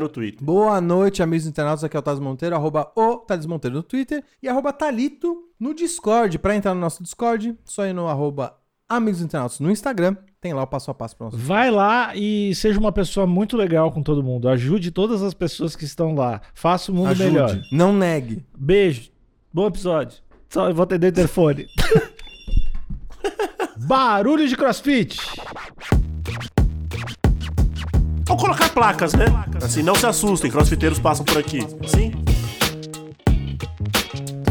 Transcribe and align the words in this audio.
no 0.00 0.08
Twitter. 0.08 0.44
Boa 0.44 0.80
noite, 0.80 1.22
amigos 1.22 1.46
internautas. 1.46 1.84
Aqui 1.84 1.96
é 1.96 2.00
o 2.00 2.02
Thales 2.02 2.20
Monteiro, 2.20 2.56
arroba 2.56 2.90
o 2.96 3.18
Thales 3.18 3.46
Monteiro 3.46 3.76
no 3.76 3.82
Twitter 3.82 4.24
e 4.42 4.48
arroba 4.48 4.72
Talito 4.72 5.44
no 5.58 5.72
Discord. 5.72 6.38
Para 6.38 6.56
entrar 6.56 6.74
no 6.74 6.80
nosso 6.80 7.02
Discord, 7.02 7.56
só 7.64 7.86
ir 7.86 7.92
no 7.92 8.08
arroba 8.08 8.56
Amigos 8.88 9.20
Internautas 9.20 9.60
no 9.60 9.70
Instagram. 9.70 10.16
Tem 10.40 10.52
lá 10.52 10.62
o 10.62 10.66
passo 10.66 10.90
a 10.90 10.94
passo 10.94 11.16
para 11.16 11.26
nós. 11.26 11.34
Vai 11.40 11.70
lá 11.70 12.14
e 12.14 12.54
seja 12.54 12.78
uma 12.78 12.92
pessoa 12.92 13.26
muito 13.26 13.56
legal 13.56 13.90
com 13.90 14.02
todo 14.02 14.22
mundo. 14.22 14.48
Ajude 14.48 14.90
todas 14.90 15.22
as 15.22 15.34
pessoas 15.34 15.74
que 15.74 15.84
estão 15.84 16.14
lá. 16.14 16.40
Faça 16.54 16.92
o 16.92 16.94
mundo 16.94 17.08
Ajude. 17.08 17.30
melhor. 17.30 17.60
Não 17.72 17.92
negue. 17.92 18.44
Beijo. 18.56 19.10
Bom 19.52 19.66
episódio. 19.66 20.18
Só 20.48 20.68
eu 20.68 20.74
vou 20.74 20.84
atender 20.84 21.08
o 21.08 21.10
interfone. 21.10 21.66
Barulho 23.78 24.46
de 24.46 24.56
crossfit. 24.56 25.18
Ou 28.28 28.36
colocar 28.36 28.68
placas, 28.70 29.14
né? 29.14 29.26
Assim, 29.62 29.82
não 29.82 29.94
se 29.94 30.04
assustem, 30.04 30.50
crossfiteiros 30.50 30.98
passam 30.98 31.24
por 31.24 31.38
aqui. 31.38 31.64
Sim? 31.86 32.12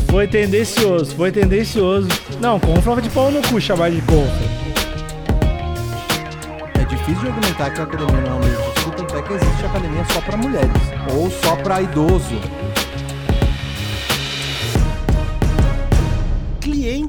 Foi 0.10 0.28
tendencioso, 0.28 1.14
foi 1.14 1.30
tendencioso. 1.30 2.08
Não, 2.40 2.58
confra 2.58 3.02
de 3.02 3.10
pau 3.10 3.30
no 3.30 3.42
cu 3.42 3.60
chamar 3.60 3.92
de 3.92 4.02
confra. 4.02 4.66
É 6.80 6.86
difícil 6.86 7.22
de 7.22 7.28
argumentar 7.28 7.70
que 7.72 7.82
a 7.82 7.84
academia 7.84 8.22
não 8.22 8.32
é 8.32 8.34
um 8.36 8.40
meio 8.40 8.58
de 8.58 8.92
tanto 8.96 9.18
é 9.18 9.22
que 9.22 9.34
existe 9.34 9.66
academia 9.66 10.06
só 10.06 10.22
para 10.22 10.38
mulheres. 10.38 10.72
Ou 11.14 11.30
só 11.30 11.56
para 11.58 11.82
idoso. 11.82 12.36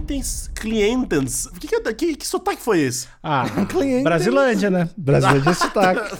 Clientes. 0.06 0.50
Clientes. 0.54 1.46
Que, 1.60 1.66
que, 1.68 1.94
que, 1.94 2.16
que 2.16 2.26
sotaque 2.26 2.62
foi 2.62 2.80
esse? 2.80 3.08
Ah, 3.22 3.44
Cliente. 3.68 4.04
Brasilândia, 4.04 4.70
né? 4.70 4.88
Brasilândia 4.96 5.50
é 5.50 5.54
sotaque. 5.54 6.16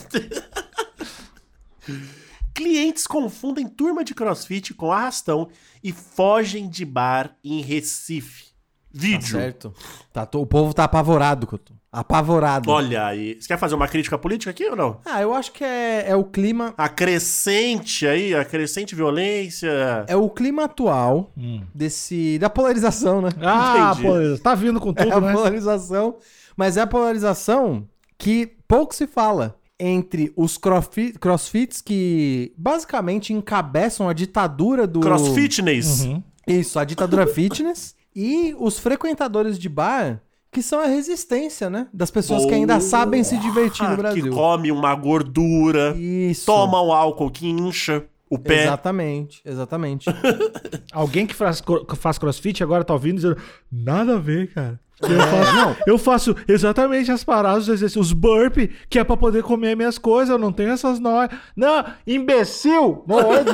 Clientes 2.53 3.05
confundem 3.05 3.67
turma 3.67 4.03
de 4.03 4.15
crossfit 4.15 4.73
com 4.73 4.91
arrastão 4.91 5.49
e 5.83 5.91
fogem 5.91 6.67
de 6.67 6.83
bar 6.85 7.35
em 7.43 7.61
Recife. 7.61 8.45
Tá 8.45 8.51
Vídeo. 8.91 9.27
certo. 9.27 9.73
Tá, 10.11 10.25
tô- 10.25 10.41
o 10.41 10.47
povo 10.47 10.73
tá 10.73 10.83
apavorado, 10.85 11.45
Couto. 11.45 11.76
Apavorado. 11.99 12.69
Olha 12.69 13.05
aí. 13.07 13.35
Você 13.39 13.47
quer 13.47 13.57
fazer 13.57 13.75
uma 13.75 13.87
crítica 13.87 14.17
política 14.17 14.51
aqui 14.51 14.65
ou 14.69 14.75
não? 14.75 14.99
Ah, 15.05 15.21
eu 15.21 15.33
acho 15.33 15.51
que 15.51 15.63
é, 15.63 16.05
é 16.09 16.15
o 16.15 16.23
clima. 16.23 16.73
A 16.77 16.87
crescente 16.87 18.05
aí, 18.05 18.35
a 18.35 18.45
crescente 18.45 18.93
violência. 18.95 20.05
É 20.07 20.15
o 20.15 20.29
clima 20.29 20.65
atual 20.65 21.31
Hum. 21.37 21.61
desse. 21.73 22.37
da 22.39 22.49
polarização, 22.49 23.21
né? 23.21 23.29
Ah, 23.41 23.95
pô, 23.99 24.13
tá 24.41 24.53
vindo 24.55 24.79
com 24.79 24.91
É 24.95 25.03
tudo, 25.05 25.13
a 25.15 25.21
né? 25.21 25.33
polarização. 25.33 26.15
Mas 26.55 26.77
é 26.77 26.81
a 26.81 26.87
polarização 26.87 27.87
que 28.17 28.47
pouco 28.67 28.93
se 28.95 29.07
fala 29.07 29.55
entre 29.79 30.31
os 30.35 30.57
crossfi- 30.57 31.13
crossfits 31.19 31.81
que 31.81 32.51
basicamente 32.57 33.31
encabeçam 33.33 34.09
a 34.09 34.13
ditadura 34.13 34.85
do. 34.87 34.99
Crossfitness. 34.99 36.01
Uhum. 36.05 36.23
Isso, 36.47 36.79
a 36.79 36.83
ditadura 36.85 37.25
fitness. 37.27 37.95
E 38.15 38.55
os 38.57 38.79
frequentadores 38.79 39.59
de 39.59 39.69
bar, 39.69 40.21
que 40.51 40.61
são 40.61 40.79
a 40.79 40.85
resistência, 40.87 41.69
né? 41.69 41.87
Das 41.93 42.09
pessoas 42.11 42.45
que 42.45 42.53
ainda 42.53 42.79
sabem 42.79 43.23
se 43.23 43.37
divertir 43.37 43.85
Ah, 43.85 43.89
no 43.91 43.97
Brasil. 43.97 44.23
Que 44.23 44.29
come 44.29 44.71
uma 44.71 44.95
gordura, 44.95 45.95
Isso. 45.97 46.45
toma 46.45 46.81
o 46.81 46.91
álcool 46.91 47.29
que 47.29 47.47
incha 47.47 48.03
o 48.29 48.37
pé. 48.37 48.63
Exatamente, 48.63 49.41
exatamente. 49.45 50.05
Alguém 50.91 51.25
que 51.25 51.35
faz, 51.35 51.61
faz 51.97 52.17
crossfit 52.17 52.61
agora 52.63 52.83
tá 52.83 52.93
ouvindo 52.93 53.15
dizendo 53.15 53.37
nada 53.71 54.15
a 54.15 54.19
ver, 54.19 54.53
cara. 54.53 54.79
Eu 54.99 55.19
faço, 55.19 55.77
eu 55.85 55.97
faço 55.99 56.35
exatamente 56.47 57.11
as 57.11 57.23
paradas, 57.23 57.67
os 57.95 58.11
burpee, 58.13 58.71
que 58.89 58.97
é 58.97 59.03
pra 59.03 59.15
poder 59.15 59.43
comer 59.43 59.75
minhas 59.77 59.99
coisas, 59.99 60.29
eu 60.29 60.39
não 60.39 60.51
tenho 60.51 60.71
essas 60.71 60.99
noias. 60.99 61.29
Não, 61.55 61.85
imbecil! 62.07 63.03
Não 63.07 63.19
é 63.33 63.45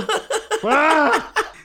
Ah! 0.66 1.12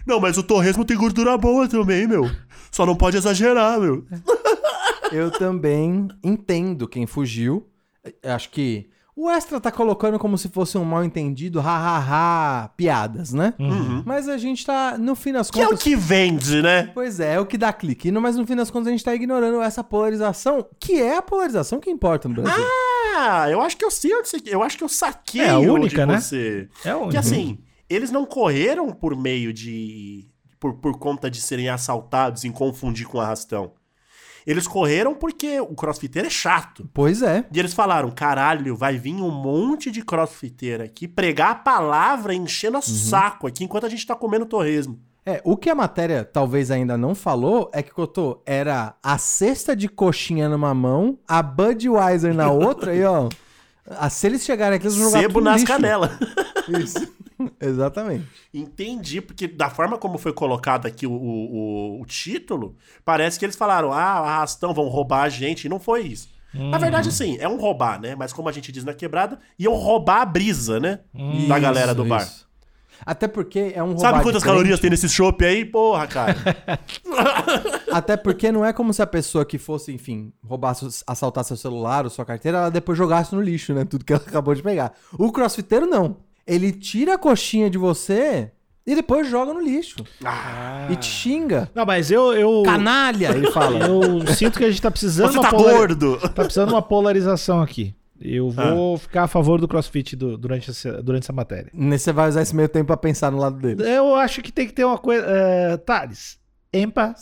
Não, 0.05 0.19
mas 0.19 0.37
o 0.37 0.43
torresmo 0.43 0.85
tem 0.85 0.97
gordura 0.97 1.37
boa 1.39 1.69
também, 1.69 2.09
meu. 2.09 2.29
Só 2.73 2.85
não 2.85 2.97
pode 2.97 3.17
exagerar, 3.19 3.79
meu. 3.79 4.05
Eu 5.13 5.31
também 5.31 6.09
entendo 6.23 6.87
quem 6.89 7.07
fugiu. 7.07 7.67
Eu 8.23 8.33
Acho 8.33 8.51
que 8.51 8.89
o 9.17 9.29
Extra 9.29 9.61
tá 9.61 9.73
colocando 9.73 10.17
como 10.19 10.39
se 10.39 10.49
fosse 10.49 10.79
um 10.79 10.85
mal 10.85 11.03
entendido, 11.05 11.59
ha-ha-ha, 11.61 12.69
piadas, 12.77 13.33
né? 13.33 13.53
Mas 14.05 14.29
a 14.29 14.39
gente 14.39 14.65
tá, 14.65 14.97
no 14.97 15.17
fim 15.17 15.33
das 15.33 15.51
Que 15.51 15.61
é 15.61 15.65
o 15.65 15.71
contas. 15.71 15.83
que 15.83 15.97
vende, 15.97 16.63
né? 16.63 16.85
Pois 16.95 17.19
é, 17.19 17.35
é 17.35 17.41
o 17.41 17.45
que 17.47 17.59
dá 17.59 17.73
clique. 17.73 18.13
Mas 18.13 18.37
no 18.37 18.47
fim 18.47 18.55
das 18.55 18.71
contas 18.71 18.87
a 18.89 18.91
gente 18.93 19.03
tá 19.05 19.15
ignorando 19.15 19.61
essa 19.61 19.83
polarização, 19.83 20.65
que 20.79 21.01
é 21.01 21.17
a 21.17 21.23
polarização 21.23 21.81
que 21.81 21.91
importa 21.91 22.29
no 22.29 22.35
Brasil. 22.37 22.65
Ah, 23.17 23.51
eu 23.51 23.61
acho 23.61 23.77
que 23.77 23.85
eu 23.85 23.91
sei 23.91 24.15
onde 24.15 24.29
você... 24.29 24.37
Eu 24.47 24.63
acho 24.63 24.79
que 24.79 24.85
eu 24.85 24.89
saquei 24.89 25.41
É 25.41 25.51
a 25.51 25.59
única, 25.59 26.07
né? 26.07 26.21
você... 26.21 26.69
É 26.85 26.95
onde? 26.95 27.11
Que 27.11 27.17
assim, 27.17 27.59
eles 27.91 28.13
não 28.13 28.25
correram 28.25 28.91
por 28.91 29.17
meio 29.17 29.53
de... 29.53 30.29
Por, 30.61 30.75
por 30.75 30.99
conta 30.99 31.29
de 31.31 31.41
serem 31.41 31.69
assaltados 31.69 32.45
em 32.45 32.53
confundir 32.53 33.07
com 33.09 33.21
arrastão. 33.21 33.73
Eles 34.47 34.67
correram 34.67 35.15
porque 35.15 35.61
o 35.61 35.75
crossfiteiro 35.75 36.27
é 36.29 36.31
chato. 36.31 36.89
Pois 36.95 37.23
é. 37.23 37.45
E 37.53 37.59
eles 37.59 37.75
falaram: 37.75 38.11
caralho, 38.11 38.77
vai 38.77 38.97
vir 38.99 39.15
um 39.15 39.31
monte 39.31 39.91
de 39.91 40.03
crossfiteiro 40.05 40.83
aqui 40.85 41.07
pregar 41.09 41.51
a 41.51 41.55
palavra 41.55 42.35
enchendo 42.35 42.77
Uhum. 42.77 42.81
o 42.81 42.83
saco 42.83 43.47
aqui 43.47 43.65
enquanto 43.65 43.87
a 43.87 43.89
gente 43.89 44.07
tá 44.07 44.15
comendo 44.15 44.47
torresmo. 44.47 44.99
É, 45.27 45.43
o 45.45 45.57
que 45.57 45.69
a 45.69 45.75
matéria 45.75 46.25
talvez 46.25 46.71
ainda 46.71 46.97
não 46.97 47.15
falou 47.15 47.71
é 47.75 47.83
que, 47.83 47.91
Cotô, 47.91 48.41
era 48.47 48.95
a 49.03 49.19
cesta 49.19 49.77
de 49.77 49.87
coxinha 49.89 50.49
numa 50.49 50.73
mão, 50.73 51.19
a 51.29 51.43
Budweiser 51.43 52.33
na 52.33 52.51
outra 52.51 52.95
e, 52.95 53.05
ó... 53.05 53.29
ah, 53.91 54.11
Se 54.11 54.27
eles 54.27 54.45
chegarem 54.45 54.77
aqui, 54.77 54.87
eles 54.87 54.97
vão 54.97 55.09
jogar 55.09 55.21
Sebo 55.23 55.41
nas 55.41 55.65
canelas. 55.65 56.11
Isso. 56.83 57.13
Exatamente. 57.61 58.27
Entendi, 58.53 59.21
porque 59.21 59.47
da 59.47 59.71
forma 59.71 59.97
como 59.97 60.19
foi 60.19 60.33
colocado 60.33 60.87
aqui 60.87 61.07
o, 61.07 61.13
o, 61.13 62.01
o- 62.01 62.07
título, 62.07 62.77
parece 63.05 63.39
que 63.39 63.45
eles 63.45 63.55
falaram: 63.57 63.93
ah, 63.93 64.03
arrastão, 64.19 64.75
vão 64.75 64.89
roubar 64.89 65.23
a 65.23 65.29
gente. 65.29 65.65
E 65.67 65.69
não 65.69 65.79
foi 65.79 66.03
isso. 66.03 66.29
Na 66.53 66.79
verdade, 66.79 67.13
sim, 67.13 67.37
é 67.39 67.47
um 67.49 67.57
roubar, 67.61 68.01
né? 68.01 68.15
Mas 68.17 68.33
como 68.33 68.49
a 68.49 68.53
gente 68.53 68.73
diz 68.73 68.83
na 68.83 68.95
quebrada, 68.95 69.39
iam 69.59 69.75
roubar 69.75 70.23
a 70.23 70.25
brisa, 70.25 70.81
né? 70.81 71.01
Da 71.47 71.59
galera 71.59 71.95
do 71.95 72.03
Isso, 72.03 72.09
bar. 72.09 72.23
isso. 72.23 72.48
Até 73.07 73.27
porque 73.29 73.73
é 73.75 73.83
um 73.83 73.97
Sabe 73.99 74.23
quantas 74.23 74.43
de 74.43 74.49
calorias 74.49 74.81
tem 74.81 74.91
nesse 74.91 75.09
chopp 75.09 75.45
aí? 75.45 75.65
Porra, 75.65 76.07
cara. 76.07 76.37
Até 77.93 78.17
porque 78.17 78.51
não 78.53 78.65
é 78.65 78.73
como 78.73 78.93
se 78.93 79.01
a 79.03 79.07
pessoa 79.07 79.45
que 79.45 79.59
fosse, 79.59 79.93
enfim, 79.93 80.33
roubar, 80.45 80.75
seu- 80.75 80.89
assaltar 81.07 81.45
seu 81.45 81.57
celular 81.57 82.05
ou 82.05 82.11
sua 82.11 82.25
carteira, 82.25 82.59
ela 82.59 82.71
depois 82.71 82.97
jogasse 82.99 83.35
no 83.35 83.41
lixo, 83.41 83.73
né? 83.73 83.85
Tudo 83.85 84.05
que 84.05 84.13
ela 84.13 84.23
acabou 84.27 84.55
de 84.55 84.63
pegar. 84.63 84.93
O 85.19 85.33
crossfiteiro 85.33 85.87
não. 85.87 86.17
Ele 86.47 86.73
tira 86.73 87.15
a 87.15 87.19
coxinha 87.19 87.69
de 87.69 87.77
você 87.79 88.51
e 88.87 88.95
depois 88.95 89.29
joga 89.29 89.53
no 89.53 89.61
lixo. 89.61 89.97
Ah, 90.25 90.87
E 90.91 90.97
te 90.97 91.07
xinga. 91.07 91.71
Não, 91.75 91.85
mas 91.85 92.11
eu, 92.11 92.33
eu, 92.33 92.63
Canalha, 92.65 93.29
ele 93.37 93.51
fala. 93.51 93.79
eu 93.87 94.27
sinto 94.35 94.59
que 94.59 94.65
a 94.65 94.71
gente 94.71 94.81
tá 94.81 94.91
precisando 94.91 95.31
você 95.33 95.39
uma 95.39 95.45
tá 95.45 95.51
polari- 95.51 95.77
gordo. 95.77 96.17
Tá 96.21 96.43
precisando 96.43 96.71
uma 96.71 96.83
polarização 96.83 97.61
aqui. 97.61 97.95
Eu 98.21 98.51
vou 98.51 98.99
ficar 98.99 99.25
a 99.25 99.29
favor 99.29 99.61
do 99.61 99.69
crossfit 99.69 100.17
do- 100.17 100.37
durante, 100.37 100.71
essa, 100.71 101.03
durante 101.03 101.23
essa 101.25 101.33
matéria. 101.33 101.71
Nesse 101.73 102.05
você 102.05 102.13
vai 102.13 102.29
usar 102.29 102.43
esse 102.43 102.55
meio 102.57 102.69
tempo 102.69 102.87
pra 102.89 102.97
pensar 102.97 103.31
no 103.31 103.39
lado 103.39 103.59
dele. 103.59 103.83
Eu 103.89 104.15
acho 104.17 104.43
que 104.43 104.51
tem 104.51 104.67
que 104.67 104.73
ter 104.73 104.85
uma 104.85 104.99
coisa. 104.99 105.25
É, 105.27 105.77
Thales, 105.77 106.39
empatia. 106.73 107.17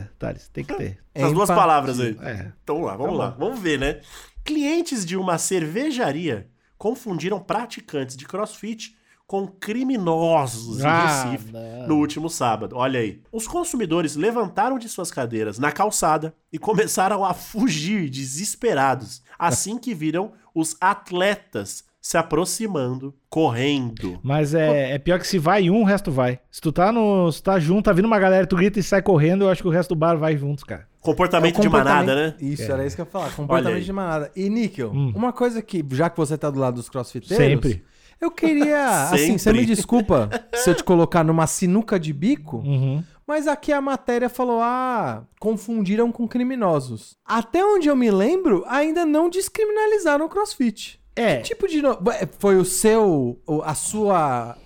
Certo. 0.00 0.10
Thales, 0.18 0.48
tem 0.48 0.64
que 0.64 0.74
ter. 0.74 0.98
Essas 1.14 1.32
duas 1.32 1.48
Empatia. 1.48 1.62
palavras 1.62 2.00
aí. 2.00 2.16
É. 2.22 2.52
Então 2.62 2.76
vamos 2.82 2.86
lá, 2.86 2.96
vamos 2.96 3.12
Tá 3.18 3.24
lá. 3.24 3.30
Vamos 3.38 3.58
ver, 3.60 3.78
né? 3.78 4.00
Clientes 4.44 5.04
de 5.06 5.16
uma 5.16 5.38
cervejaria 5.38 6.48
confundiram 6.76 7.38
praticantes 7.40 8.16
de 8.16 8.24
crossfit 8.26 8.94
com 9.32 9.46
criminosos 9.46 10.80
em 10.80 10.86
Ah, 10.86 11.24
Recife 11.24 11.50
não. 11.52 11.88
no 11.88 11.96
último 11.96 12.28
sábado. 12.28 12.76
Olha 12.76 13.00
aí. 13.00 13.18
Os 13.32 13.48
consumidores 13.48 14.14
levantaram 14.14 14.78
de 14.78 14.90
suas 14.90 15.10
cadeiras 15.10 15.58
na 15.58 15.72
calçada 15.72 16.34
e 16.52 16.58
começaram 16.58 17.24
a 17.24 17.32
fugir 17.32 18.10
desesperados 18.10 19.22
assim 19.38 19.78
que 19.78 19.94
viram 19.94 20.32
os 20.54 20.76
atletas 20.78 21.82
se 21.98 22.18
aproximando, 22.18 23.14
correndo. 23.30 24.20
Mas 24.22 24.54
é, 24.54 24.90
é 24.92 24.98
pior 24.98 25.18
que 25.18 25.26
se 25.26 25.38
vai 25.38 25.70
um, 25.70 25.80
o 25.80 25.84
resto 25.84 26.10
vai. 26.10 26.38
Se 26.50 26.60
tu 26.60 26.70
tá, 26.70 26.92
no, 26.92 27.32
se 27.32 27.42
tá 27.42 27.58
junto, 27.58 27.84
tá 27.86 27.92
vindo 27.92 28.04
uma 28.06 28.18
galera, 28.18 28.46
tu 28.46 28.56
grita 28.56 28.80
e 28.80 28.82
sai 28.82 29.00
correndo, 29.00 29.44
eu 29.44 29.48
acho 29.50 29.62
que 29.62 29.68
o 29.68 29.70
resto 29.70 29.94
do 29.94 29.98
bar 29.98 30.16
vai 30.18 30.36
juntos, 30.36 30.62
cara. 30.62 30.86
Comportamento, 31.00 31.56
É 31.56 31.58
o 31.58 31.62
de 31.62 31.68
comportamento- 31.68 32.06
manada, 32.06 32.26
né? 32.28 32.34
Isso, 32.40 32.62
É. 32.62 32.72
era 32.72 32.84
isso 32.86 32.96
que 32.96 33.00
eu 33.02 33.06
ia 33.06 33.10
falar. 33.10 33.30
Comportamento 33.34 33.82
de 33.84 33.92
manada. 33.92 34.30
E, 34.36 34.50
Níquel, 34.50 34.90
Hum. 34.92 35.12
uma 35.16 35.32
coisa 35.32 35.62
que, 35.62 35.82
já 35.92 36.10
que 36.10 36.16
você 36.18 36.36
tá 36.36 36.50
do 36.50 36.58
lado 36.60 36.74
dos 36.74 36.88
crossfiteiros... 36.90 37.36
Sempre. 37.46 37.82
Eu 38.22 38.30
queria, 38.30 39.08
assim, 39.10 39.36
você 39.36 39.52
me 39.52 39.66
desculpa 39.66 40.30
se 40.54 40.70
eu 40.70 40.74
te 40.76 40.84
colocar 40.84 41.24
numa 41.24 41.46
sinuca 41.46 41.98
de 41.98 42.12
bico, 42.12 42.58
Uhum. 42.58 43.02
Mas 43.26 43.46
aqui 43.46 43.72
a 43.72 43.80
matéria 43.80 44.28
falou: 44.28 44.60
ah, 44.60 45.22
confundiram 45.40 46.10
com 46.12 46.26
criminosos. 46.28 47.12
Até 47.24 47.64
onde 47.64 47.88
eu 47.88 47.96
me 47.96 48.10
lembro, 48.10 48.64
ainda 48.66 49.06
não 49.06 49.30
descriminalizaram 49.30 50.26
o 50.26 50.28
crossfit. 50.28 51.00
É. 51.16 51.36
Que 51.36 51.42
tipo 51.44 51.68
de. 51.68 51.80
no- 51.82 51.98
Foi 52.38 52.56
o 52.56 52.64
seu. 52.64 53.38
o- 53.46 53.62
A 53.62 53.74
sua. 53.74 54.56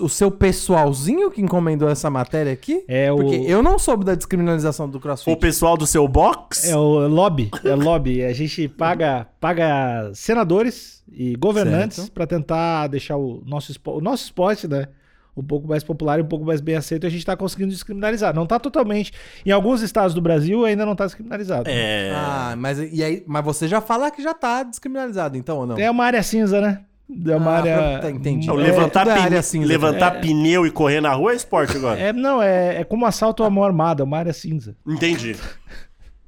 o 0.00 0.08
seu 0.08 0.30
pessoalzinho 0.30 1.30
que 1.30 1.40
encomendou 1.42 1.88
essa 1.88 2.08
matéria 2.08 2.52
aqui? 2.52 2.84
É 2.88 3.12
o- 3.12 3.16
Porque 3.16 3.36
eu 3.46 3.62
não 3.62 3.78
soube 3.78 4.04
da 4.04 4.14
descriminalização 4.14 4.88
do 4.88 4.98
O 4.98 5.00
crossfit. 5.00 5.36
pessoal 5.38 5.76
do 5.76 5.86
seu 5.86 6.06
box? 6.08 6.68
É 6.70 6.76
o 6.76 7.06
lobby, 7.08 7.50
é 7.64 7.74
lobby. 7.74 8.22
A 8.24 8.32
gente 8.32 8.68
paga, 8.68 9.26
paga 9.40 10.10
senadores 10.14 10.97
e 11.12 11.34
governantes 11.36 12.08
para 12.08 12.26
tentar 12.26 12.86
deixar 12.88 13.16
o 13.16 13.42
nosso, 13.46 13.70
espo- 13.70 13.92
o 13.96 14.00
nosso 14.00 14.24
esporte, 14.24 14.66
né? 14.68 14.86
Um 15.36 15.42
pouco 15.42 15.68
mais 15.68 15.84
popular 15.84 16.18
e 16.18 16.22
um 16.22 16.26
pouco 16.26 16.44
mais 16.44 16.60
bem 16.60 16.74
aceito. 16.74 17.04
E 17.04 17.06
a 17.06 17.10
gente 17.10 17.24
tá 17.24 17.36
conseguindo 17.36 17.70
descriminalizar. 17.70 18.34
Não 18.34 18.44
tá 18.44 18.58
totalmente. 18.58 19.12
Em 19.46 19.52
alguns 19.52 19.82
estados 19.82 20.12
do 20.12 20.20
Brasil 20.20 20.64
ainda 20.64 20.84
não 20.84 20.96
tá 20.96 21.04
descriminalizado. 21.06 21.70
É. 21.70 22.10
Ah, 22.12 22.54
mas, 22.58 22.78
e 22.80 23.04
aí, 23.04 23.22
mas 23.26 23.44
você 23.44 23.68
já 23.68 23.80
fala 23.80 24.10
que 24.10 24.20
já 24.20 24.34
tá 24.34 24.64
descriminalizado, 24.64 25.36
então, 25.36 25.58
ou 25.58 25.66
não? 25.66 25.78
É 25.78 25.88
uma 25.88 26.04
área 26.04 26.22
cinza, 26.24 26.60
né? 26.60 26.80
É 27.26 27.36
uma 27.36 27.52
Ah, 27.52 27.56
área. 27.58 27.98
tá, 28.00 28.10
entendi. 28.10 28.48
Não, 28.48 28.58
É, 28.58 28.64
levantar 28.64 29.06
é 29.06 29.12
área 29.12 29.40
cinza, 29.42 29.66
levantar 29.66 30.20
pneu 30.20 30.66
e 30.66 30.70
correr 30.72 31.00
na 31.00 31.12
rua 31.14 31.32
é 31.32 31.36
esporte 31.36 31.76
agora. 31.76 31.98
É, 31.98 32.12
não, 32.12 32.42
é, 32.42 32.80
é 32.80 32.84
como 32.84 33.06
assalto 33.06 33.44
à 33.44 33.48
mão 33.48 33.62
armada, 33.64 34.02
é 34.02 34.04
uma 34.04 34.18
área 34.18 34.32
cinza. 34.32 34.76
Entendi. 34.86 35.36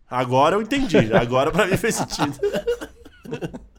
Agora 0.09 0.55
eu 0.56 0.62
entendi. 0.62 0.97
Agora 1.12 1.50
pra 1.50 1.67
mim 1.67 1.77
fez 1.77 1.97
sentido. 1.97 2.32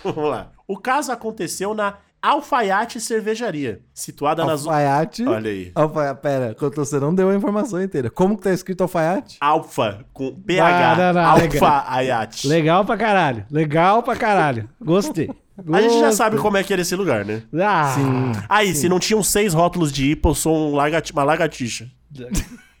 Vamos 0.14 0.30
lá. 0.30 0.50
O 0.66 0.76
caso 0.76 1.10
aconteceu 1.12 1.74
na 1.74 1.94
Alfaiate 2.22 3.00
Cervejaria, 3.00 3.80
situada 3.94 4.44
na 4.44 4.54
zona. 4.56 4.76
Alfaiate. 4.76 5.26
Olha 5.26 5.50
aí. 5.50 5.72
Alfaiate. 5.74 6.20
Pera, 6.20 6.56
você 6.76 7.00
não 7.00 7.14
deu 7.14 7.30
a 7.30 7.34
informação 7.34 7.82
inteira. 7.82 8.10
Como 8.10 8.36
que 8.36 8.42
tá 8.42 8.52
escrito 8.52 8.82
alfaiate? 8.82 9.38
Alfa, 9.40 10.04
com 10.12 10.28
Ah, 10.28 10.40
PH. 10.46 10.96
não, 10.96 11.12
não, 11.22 11.34
legal. 11.36 11.64
Alfaiate. 11.64 12.46
Legal 12.46 12.84
pra 12.84 12.96
caralho. 12.98 13.46
Legal 13.50 14.02
pra 14.02 14.16
caralho. 14.16 14.68
Gostei. 14.80 15.30
A 15.72 15.80
gente 15.80 15.92
já 15.94 15.98
Gostei. 16.06 16.12
sabe 16.12 16.36
como 16.38 16.56
é 16.56 16.62
que 16.62 16.72
era 16.72 16.82
esse 16.82 16.94
lugar, 16.96 17.24
né? 17.24 17.42
Ah, 17.54 17.92
Sim. 17.94 18.32
Aí, 18.48 18.74
se 18.74 18.88
não 18.88 18.98
tinham 18.98 19.22
seis 19.22 19.52
rótulos 19.54 19.90
de 19.92 20.10
IPA, 20.12 20.28
eu 20.30 20.34
sou 20.34 20.70
um 20.70 20.74
largati- 20.74 21.12
uma 21.12 21.22
lagartixa. 21.24 21.86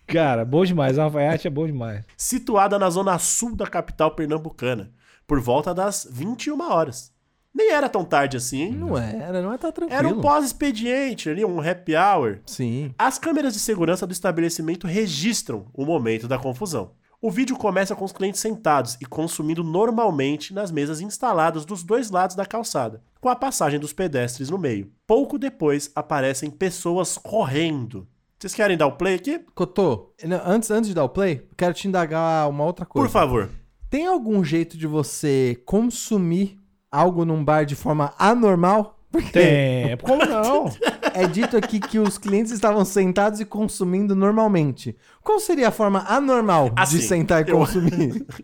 Cara, 0.06 0.44
bom 0.44 0.64
demais. 0.64 0.98
A 0.98 1.04
alfaiate 1.04 1.46
é 1.46 1.50
bom 1.50 1.66
demais. 1.66 2.04
Situada 2.16 2.78
na 2.78 2.90
zona 2.90 3.18
sul 3.18 3.54
da 3.54 3.66
capital 3.66 4.10
pernambucana, 4.10 4.90
por 5.30 5.38
volta 5.38 5.72
das 5.72 6.08
21 6.10 6.60
horas. 6.60 7.12
Nem 7.54 7.70
era 7.70 7.88
tão 7.88 8.04
tarde 8.04 8.36
assim. 8.36 8.72
Não 8.72 8.98
era, 8.98 9.40
não 9.40 9.52
é 9.52 9.58
tá 9.58 9.70
tranquilo. 9.70 9.96
Era 9.96 10.08
um 10.08 10.20
pós-expediente 10.20 11.30
ali, 11.30 11.44
um 11.44 11.60
happy 11.60 11.94
hour. 11.94 12.40
Sim. 12.44 12.92
As 12.98 13.16
câmeras 13.16 13.52
de 13.52 13.60
segurança 13.60 14.04
do 14.08 14.12
estabelecimento 14.12 14.88
registram 14.88 15.66
o 15.72 15.86
momento 15.86 16.26
da 16.26 16.36
confusão. 16.36 16.94
O 17.22 17.30
vídeo 17.30 17.56
começa 17.56 17.94
com 17.94 18.04
os 18.04 18.10
clientes 18.10 18.40
sentados 18.40 18.96
e 19.00 19.06
consumindo 19.06 19.62
normalmente 19.62 20.52
nas 20.52 20.72
mesas 20.72 21.00
instaladas 21.00 21.64
dos 21.64 21.84
dois 21.84 22.10
lados 22.10 22.34
da 22.34 22.44
calçada, 22.44 23.00
com 23.20 23.28
a 23.28 23.36
passagem 23.36 23.78
dos 23.78 23.92
pedestres 23.92 24.50
no 24.50 24.58
meio. 24.58 24.90
Pouco 25.06 25.38
depois 25.38 25.92
aparecem 25.94 26.50
pessoas 26.50 27.16
correndo. 27.16 28.04
Vocês 28.36 28.54
querem 28.54 28.76
dar 28.76 28.88
o 28.88 28.96
play 28.96 29.14
aqui? 29.14 29.38
Cotô, 29.54 30.12
antes, 30.44 30.72
antes 30.72 30.88
de 30.88 30.94
dar 30.94 31.04
o 31.04 31.08
play, 31.08 31.46
quero 31.56 31.72
te 31.72 31.86
indagar 31.86 32.48
uma 32.48 32.64
outra 32.64 32.84
coisa. 32.84 33.06
Por 33.06 33.12
favor. 33.12 33.59
Tem 33.90 34.06
algum 34.06 34.44
jeito 34.44 34.78
de 34.78 34.86
você 34.86 35.60
consumir 35.66 36.56
algo 36.90 37.24
num 37.24 37.44
bar 37.44 37.64
de 37.64 37.74
forma 37.74 38.14
anormal? 38.16 39.00
Porque 39.10 39.32
Tem. 39.32 39.96
Como 40.06 40.24
não? 40.24 40.66
é 41.14 41.26
dito 41.26 41.56
aqui 41.56 41.78
que 41.80 41.98
os 41.98 42.18
clientes 42.18 42.52
estavam 42.52 42.84
sentados 42.84 43.40
e 43.40 43.44
consumindo 43.44 44.14
normalmente. 44.14 44.96
Qual 45.22 45.38
seria 45.38 45.68
a 45.68 45.70
forma 45.70 46.04
anormal 46.08 46.72
Assim, 46.74 46.96
de 46.98 47.02
sentar 47.04 47.46
e 47.46 47.50
eu- 47.50 47.58
consumir? 47.58 48.24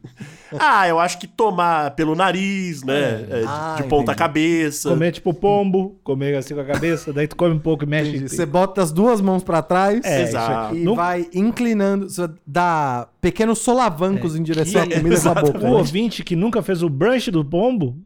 Ah, 0.58 0.86
eu 0.86 1.00
acho 1.00 1.18
que 1.18 1.26
tomar 1.26 1.90
pelo 1.96 2.14
nariz, 2.14 2.82
né? 2.84 3.26
é, 3.28 3.40
de- 3.40 3.46
Ah, 3.48 3.74
de 3.78 3.88
ponta 3.88 4.14
cabeça. 4.14 4.88
Comer 4.88 5.10
tipo 5.10 5.34
pombo, 5.34 5.98
comer 6.04 6.36
assim 6.36 6.54
com 6.54 6.60
a 6.60 6.64
cabeça, 6.64 7.12
daí 7.12 7.26
tu 7.26 7.34
come 7.34 7.54
um 7.54 7.58
pouco 7.58 7.82
e 7.82 7.86
mexe. 7.86 8.10
Entendi. 8.10 8.28
Você 8.28 8.46
bota 8.46 8.80
as 8.80 8.92
duas 8.92 9.20
mãos 9.20 9.42
pra 9.42 9.60
trás 9.60 10.04
É, 10.04 10.22
Exato. 10.22 10.76
e 10.76 10.84
vai 10.94 11.26
inclinando, 11.34 12.08
você 12.08 12.28
dá 12.46 13.08
pequenos 13.20 13.58
solavancos 13.58 14.36
em 14.36 14.42
direção 14.42 14.82
à 14.82 14.86
que- 14.86 14.94
comida 15.00 15.20
com 15.20 15.28
a 15.30 15.34
boca. 15.34 15.66
O 15.66 15.72
ouvinte 15.72 16.22
que 16.22 16.36
nunca 16.36 16.62
fez 16.62 16.80
o 16.82 16.88
brunch 16.88 17.28
do 17.30 17.44
pombo 17.44 17.98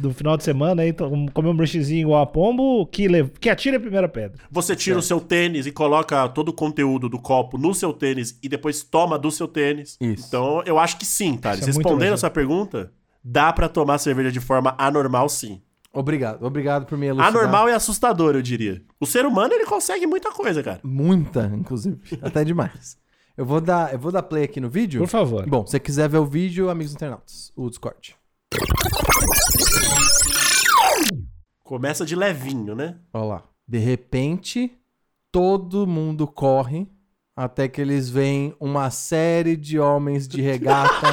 do 0.00 0.12
final 0.12 0.36
de 0.36 0.44
semana, 0.44 0.82
aí, 0.82 0.90
então, 0.90 1.26
comer 1.32 1.48
um 1.48 1.56
brunchzinho 1.56 2.08
igual 2.08 2.22
a 2.22 2.26
pombo, 2.26 2.86
que, 2.86 3.08
le... 3.08 3.24
que 3.40 3.48
atira 3.48 3.76
a 3.76 3.80
primeira 3.80 4.08
pedra. 4.08 4.38
Você 4.50 4.76
tira 4.76 4.98
o 4.98 5.02
seu 5.02 5.20
tênis 5.20 5.66
e 5.66 5.72
coloca 5.72 6.28
todo 6.28 6.50
o 6.50 6.52
conteúdo 6.52 7.08
do 7.08 7.18
copo 7.18 7.58
no 7.58 7.74
seu 7.74 7.92
tênis 7.92 8.38
e 8.42 8.48
depois 8.48 8.82
toma 8.82 9.18
do 9.18 9.30
seu 9.30 9.48
tênis. 9.48 9.96
Isso. 10.00 10.26
Então, 10.28 10.62
eu 10.66 10.78
acho 10.78 10.98
que 10.98 11.06
sim, 11.06 11.36
Thales. 11.36 11.60
Isso 11.60 11.70
é 11.70 11.72
Respondendo 11.72 12.14
essa 12.14 12.30
pergunta, 12.30 12.92
dá 13.22 13.52
pra 13.52 13.68
tomar 13.68 13.98
cerveja 13.98 14.30
de 14.30 14.40
forma 14.40 14.74
anormal, 14.78 15.28
sim. 15.28 15.60
Obrigado, 15.92 16.44
obrigado 16.44 16.86
por 16.86 16.98
me 16.98 17.06
elucidar. 17.06 17.28
Anormal 17.28 17.68
é 17.68 17.74
assustador, 17.74 18.34
eu 18.34 18.42
diria. 18.42 18.82
O 19.00 19.06
ser 19.06 19.24
humano, 19.24 19.54
ele 19.54 19.64
consegue 19.64 20.06
muita 20.06 20.30
coisa, 20.30 20.62
cara. 20.62 20.80
Muita, 20.84 21.50
inclusive. 21.54 21.98
Até 22.20 22.44
demais. 22.44 22.98
Eu 23.36 23.46
vou 23.46 23.60
dar, 23.60 23.92
eu 23.92 23.98
vou 23.98 24.10
dar 24.10 24.22
play 24.22 24.44
aqui 24.44 24.60
no 24.60 24.68
vídeo. 24.68 25.00
Por 25.00 25.08
favor. 25.08 25.46
Bom, 25.48 25.64
se 25.64 25.72
você 25.72 25.80
quiser 25.80 26.08
ver 26.08 26.18
o 26.18 26.26
vídeo, 26.26 26.68
amigos 26.68 26.92
internautas, 26.92 27.52
o 27.56 27.70
Discord. 27.70 28.17
Começa 31.62 32.04
de 32.04 32.16
levinho, 32.16 32.74
né? 32.74 32.96
Olha 33.12 33.24
lá. 33.24 33.42
De 33.66 33.78
repente, 33.78 34.72
todo 35.30 35.86
mundo 35.86 36.26
corre 36.26 36.88
até 37.36 37.68
que 37.68 37.80
eles 37.80 38.08
veem 38.08 38.54
uma 38.58 38.90
série 38.90 39.56
de 39.56 39.78
homens 39.78 40.26
de 40.26 40.40
regata 40.40 41.06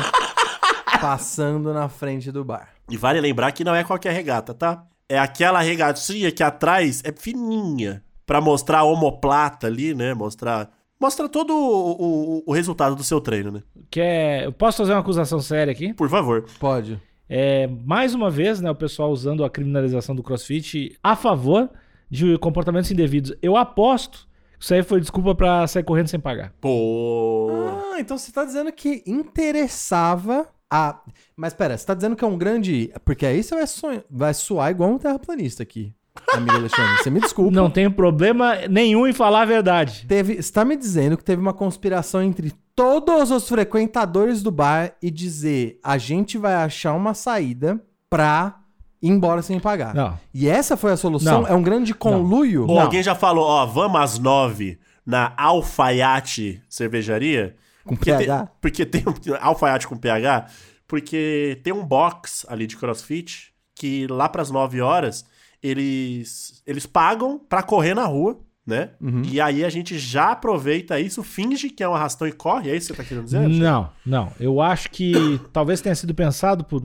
passando 1.01 1.73
na 1.73 1.89
frente 1.89 2.31
do 2.31 2.43
bar. 2.43 2.69
E 2.89 2.97
vale 2.97 3.19
lembrar 3.19 3.51
que 3.51 3.63
não 3.63 3.75
é 3.75 3.83
qualquer 3.83 4.13
regata, 4.13 4.53
tá? 4.53 4.85
É 5.09 5.19
aquela 5.19 5.61
regatinha 5.61 6.31
que 6.31 6.41
atrás 6.41 7.01
é 7.03 7.11
fininha. 7.11 8.03
Pra 8.25 8.41
mostrar 8.41 8.79
a 8.79 8.83
omoplata 8.83 9.67
ali, 9.67 9.93
né? 9.93 10.13
Mostrar. 10.15 10.71
Mostra 10.99 11.29
todo 11.29 11.53
o, 11.53 12.37
o- 12.39 12.43
o 12.47 12.53
resultado 12.53 12.95
do 12.95 13.03
seu 13.03 13.21
treino, 13.21 13.51
né? 13.51 13.61
Quer... 13.91 14.45
Eu 14.45 14.53
posso 14.53 14.77
fazer 14.79 14.93
uma 14.93 15.01
acusação 15.01 15.39
séria 15.39 15.71
aqui? 15.71 15.93
Por 15.93 16.09
favor. 16.09 16.45
Pode. 16.59 16.99
É, 17.27 17.67
mais 17.67 18.13
uma 18.13 18.29
vez, 18.29 18.61
né, 18.61 18.69
o 18.69 18.75
pessoal 18.75 19.11
usando 19.11 19.43
a 19.43 19.49
criminalização 19.49 20.15
do 20.15 20.23
crossfit 20.23 20.97
a 21.03 21.15
favor 21.15 21.69
de 22.09 22.37
comportamentos 22.37 22.91
indevidos. 22.91 23.35
Eu 23.41 23.57
aposto 23.57 24.27
que 24.57 24.63
isso 24.65 24.73
aí 24.73 24.83
foi 24.83 24.99
desculpa 24.99 25.35
pra 25.35 25.67
sair 25.67 25.83
correndo 25.83 26.07
sem 26.07 26.19
pagar. 26.19 26.53
Pô. 26.61 27.49
Ah, 27.91 27.99
então 27.99 28.17
você 28.17 28.31
tá 28.31 28.45
dizendo 28.45 28.71
que 28.71 29.03
interessava 29.05 30.47
a. 30.69 31.01
Mas 31.35 31.53
pera, 31.53 31.77
você 31.77 31.85
tá 31.85 31.93
dizendo 31.93 32.15
que 32.15 32.23
é 32.23 32.27
um 32.27 32.37
grande. 32.37 32.91
Porque 33.03 33.25
aí 33.25 33.43
você 33.43 33.55
vai, 33.55 33.67
sonhar... 33.67 34.03
vai 34.09 34.33
suar 34.33 34.71
igual 34.71 34.91
um 34.91 34.97
terraplanista 34.97 35.63
aqui, 35.63 35.93
amigo 36.33 36.55
Alexandre. 36.55 36.97
Você 36.97 37.09
me 37.09 37.19
desculpa. 37.19 37.51
Não 37.51 37.69
tenho 37.69 37.91
problema 37.91 38.55
nenhum 38.69 39.07
em 39.07 39.13
falar 39.13 39.41
a 39.41 39.45
verdade. 39.45 40.05
Teve, 40.07 40.41
você 40.41 40.51
tá 40.51 40.65
me 40.65 40.75
dizendo 40.75 41.17
que 41.17 41.23
teve 41.23 41.41
uma 41.41 41.53
conspiração 41.53 42.21
entre 42.21 42.53
todos 42.75 43.31
os 43.31 43.47
frequentadores 43.47 44.43
do 44.43 44.51
bar 44.51 44.93
e 45.01 45.09
dizer 45.09 45.79
a 45.83 45.97
gente 45.97 46.37
vai 46.37 46.55
achar 46.55 46.93
uma 46.93 47.13
saída 47.13 47.81
pra 48.09 48.59
ir 49.01 49.09
embora 49.09 49.41
sem 49.41 49.59
pagar. 49.59 49.93
Não. 49.93 50.17
E 50.33 50.47
essa 50.47 50.75
foi 50.75 50.91
a 50.91 50.97
solução? 50.97 51.41
Não. 51.41 51.47
É 51.47 51.53
um 51.53 51.61
grande 51.61 51.93
conluio? 51.93 52.67
Ou 52.67 52.79
alguém 52.79 53.03
já 53.03 53.15
falou, 53.15 53.45
ó, 53.45 53.65
vamos 53.65 53.99
às 53.99 54.19
nove 54.19 54.79
na 55.05 55.33
Alfaiate 55.37 56.61
Cervejaria? 56.67 57.55
Com 57.83 57.95
Porque 57.95 58.11
PH? 58.11 58.37
Tem, 58.37 58.47
porque 58.59 58.85
tem 58.85 59.03
um 59.05 59.37
alfaiate 59.39 59.87
com 59.87 59.95
PH, 59.95 60.47
porque 60.87 61.61
tem 61.63 61.71
um 61.71 61.85
box 61.85 62.45
ali 62.49 62.65
de 62.65 62.75
CrossFit 62.75 63.53
que 63.75 64.07
lá 64.07 64.27
pras 64.27 64.49
9 64.49 64.81
horas 64.81 65.23
eles 65.67 66.61
eles 66.65 66.85
pagam 66.85 67.39
pra 67.39 67.61
correr 67.63 67.93
na 67.93 68.05
rua, 68.05 68.39
né? 68.65 68.91
Uhum. 69.01 69.21
E 69.25 69.39
aí 69.39 69.63
a 69.63 69.69
gente 69.69 69.97
já 69.97 70.31
aproveita 70.31 70.99
isso, 70.99 71.21
finge 71.23 71.69
que 71.69 71.83
é 71.83 71.89
um 71.89 71.93
arrastão 71.95 72.27
e 72.27 72.31
corre, 72.31 72.69
é 72.71 72.75
isso 72.75 72.87
que 72.87 72.95
você 72.95 73.01
tá 73.03 73.07
querendo 73.07 73.25
dizer? 73.25 73.47
Não, 73.47 73.89
não. 74.05 74.31
Eu 74.39 74.61
acho 74.61 74.89
que 74.89 75.13
talvez 75.53 75.81
tenha 75.81 75.95
sido 75.95 76.13
pensado 76.15 76.63
por 76.63 76.83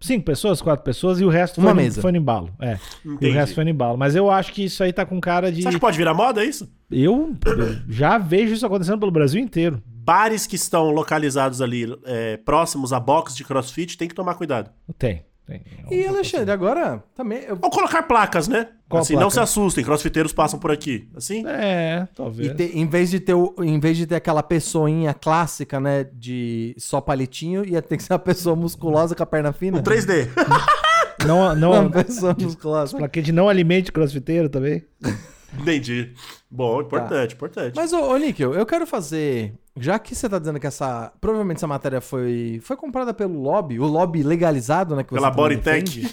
cinco 0.00 0.24
pessoas, 0.24 0.60
quatro 0.60 0.84
pessoas 0.84 1.20
e 1.20 1.24
o 1.24 1.28
resto 1.28 1.58
Uma 1.60 1.68
foi, 1.70 1.74
no- 1.74 1.82
mesa. 1.82 2.00
foi 2.02 2.12
no 2.12 2.18
embalo. 2.18 2.50
É. 2.60 2.78
E 3.20 3.28
o 3.28 3.32
resto 3.32 3.54
foi 3.54 3.64
no 3.64 3.70
embalo. 3.70 3.96
Mas 3.96 4.16
eu 4.16 4.30
acho 4.30 4.52
que 4.52 4.64
isso 4.64 4.82
aí 4.82 4.92
tá 4.92 5.04
com 5.06 5.20
cara 5.20 5.50
de. 5.52 5.62
Você 5.62 5.68
acha 5.68 5.76
que 5.76 5.80
pode 5.80 5.96
virar 5.98 6.12
moda 6.14 6.42
é 6.42 6.46
isso? 6.46 6.68
Eu, 6.90 7.34
eu 7.46 7.76
já 7.88 8.18
vejo 8.18 8.52
isso 8.54 8.66
acontecendo 8.66 8.98
pelo 8.98 9.12
Brasil 9.12 9.40
inteiro. 9.40 9.82
Bares 9.86 10.46
que 10.48 10.56
estão 10.56 10.90
localizados 10.90 11.60
ali 11.62 11.86
é, 12.04 12.36
próximos 12.38 12.92
a 12.92 12.98
box 12.98 13.36
de 13.36 13.44
CrossFit 13.44 13.96
tem 13.96 14.08
que 14.08 14.14
tomar 14.14 14.34
cuidado. 14.34 14.70
Tem. 14.98 15.22
Tem. 15.46 15.62
E 15.90 16.06
Alexandre, 16.06 16.50
agora 16.50 17.02
também. 17.14 17.40
eu- 17.46 17.58
Ou 17.60 17.70
colocar 17.70 18.02
placas, 18.04 18.48
né? 18.48 18.68
Qual 18.88 19.00
assim, 19.02 19.14
placa? 19.14 19.24
não 19.24 19.30
se 19.30 19.40
assustem, 19.40 19.82
crossfiteiros 19.84 20.32
passam 20.32 20.58
por 20.58 20.70
aqui. 20.70 21.08
Assim? 21.16 21.44
É, 21.46 22.06
talvez. 22.14 22.50
E 22.50 22.54
ter- 22.54 22.76
em, 22.76 22.86
vez 22.86 23.10
de 23.10 23.18
ter 23.20 23.34
o- 23.34 23.54
em 23.60 23.80
vez 23.80 23.96
de 23.96 24.06
ter 24.06 24.16
aquela 24.16 24.42
pessoinha 24.42 25.12
clássica, 25.14 25.80
né, 25.80 26.04
de 26.12 26.74
só 26.78 27.00
palitinho, 27.00 27.64
ia 27.64 27.80
ter 27.82 27.96
que 27.96 28.02
ser 28.02 28.12
uma 28.12 28.18
pessoa 28.18 28.54
musculosa 28.54 29.14
com 29.14 29.22
a 29.22 29.26
perna 29.26 29.52
fina. 29.52 29.78
Um 29.78 29.82
3D. 29.82 30.28
Não, 31.26 31.54
não, 31.54 31.72
Uma 31.86 31.90
pessoa 31.90 32.34
musculosa. 32.38 32.96
plaquete 32.96 33.30
não 33.30 33.48
alimente 33.48 33.92
crossfiteiro 33.92 34.48
também. 34.48 34.82
Entendi. 35.58 36.12
Bom, 36.50 36.80
importante, 36.80 37.34
importante. 37.34 37.74
Mas, 37.76 37.92
ô, 37.92 38.10
ô 38.10 38.16
Níquel, 38.16 38.54
eu 38.54 38.64
quero 38.66 38.86
fazer. 38.86 39.54
Já 39.76 39.98
que 39.98 40.14
você 40.14 40.28
tá 40.28 40.38
dizendo 40.38 40.60
que 40.60 40.66
essa. 40.66 41.12
Provavelmente 41.20 41.58
essa 41.58 41.66
matéria 41.66 42.00
foi, 42.00 42.60
foi 42.62 42.76
comprada 42.76 43.12
pelo 43.14 43.40
lobby, 43.40 43.78
o 43.78 43.86
lobby 43.86 44.22
legalizado, 44.22 44.94
né? 44.96 45.02
Que 45.02 45.10
você 45.10 45.16
Pela 45.16 45.30
Bodytech. 45.30 46.10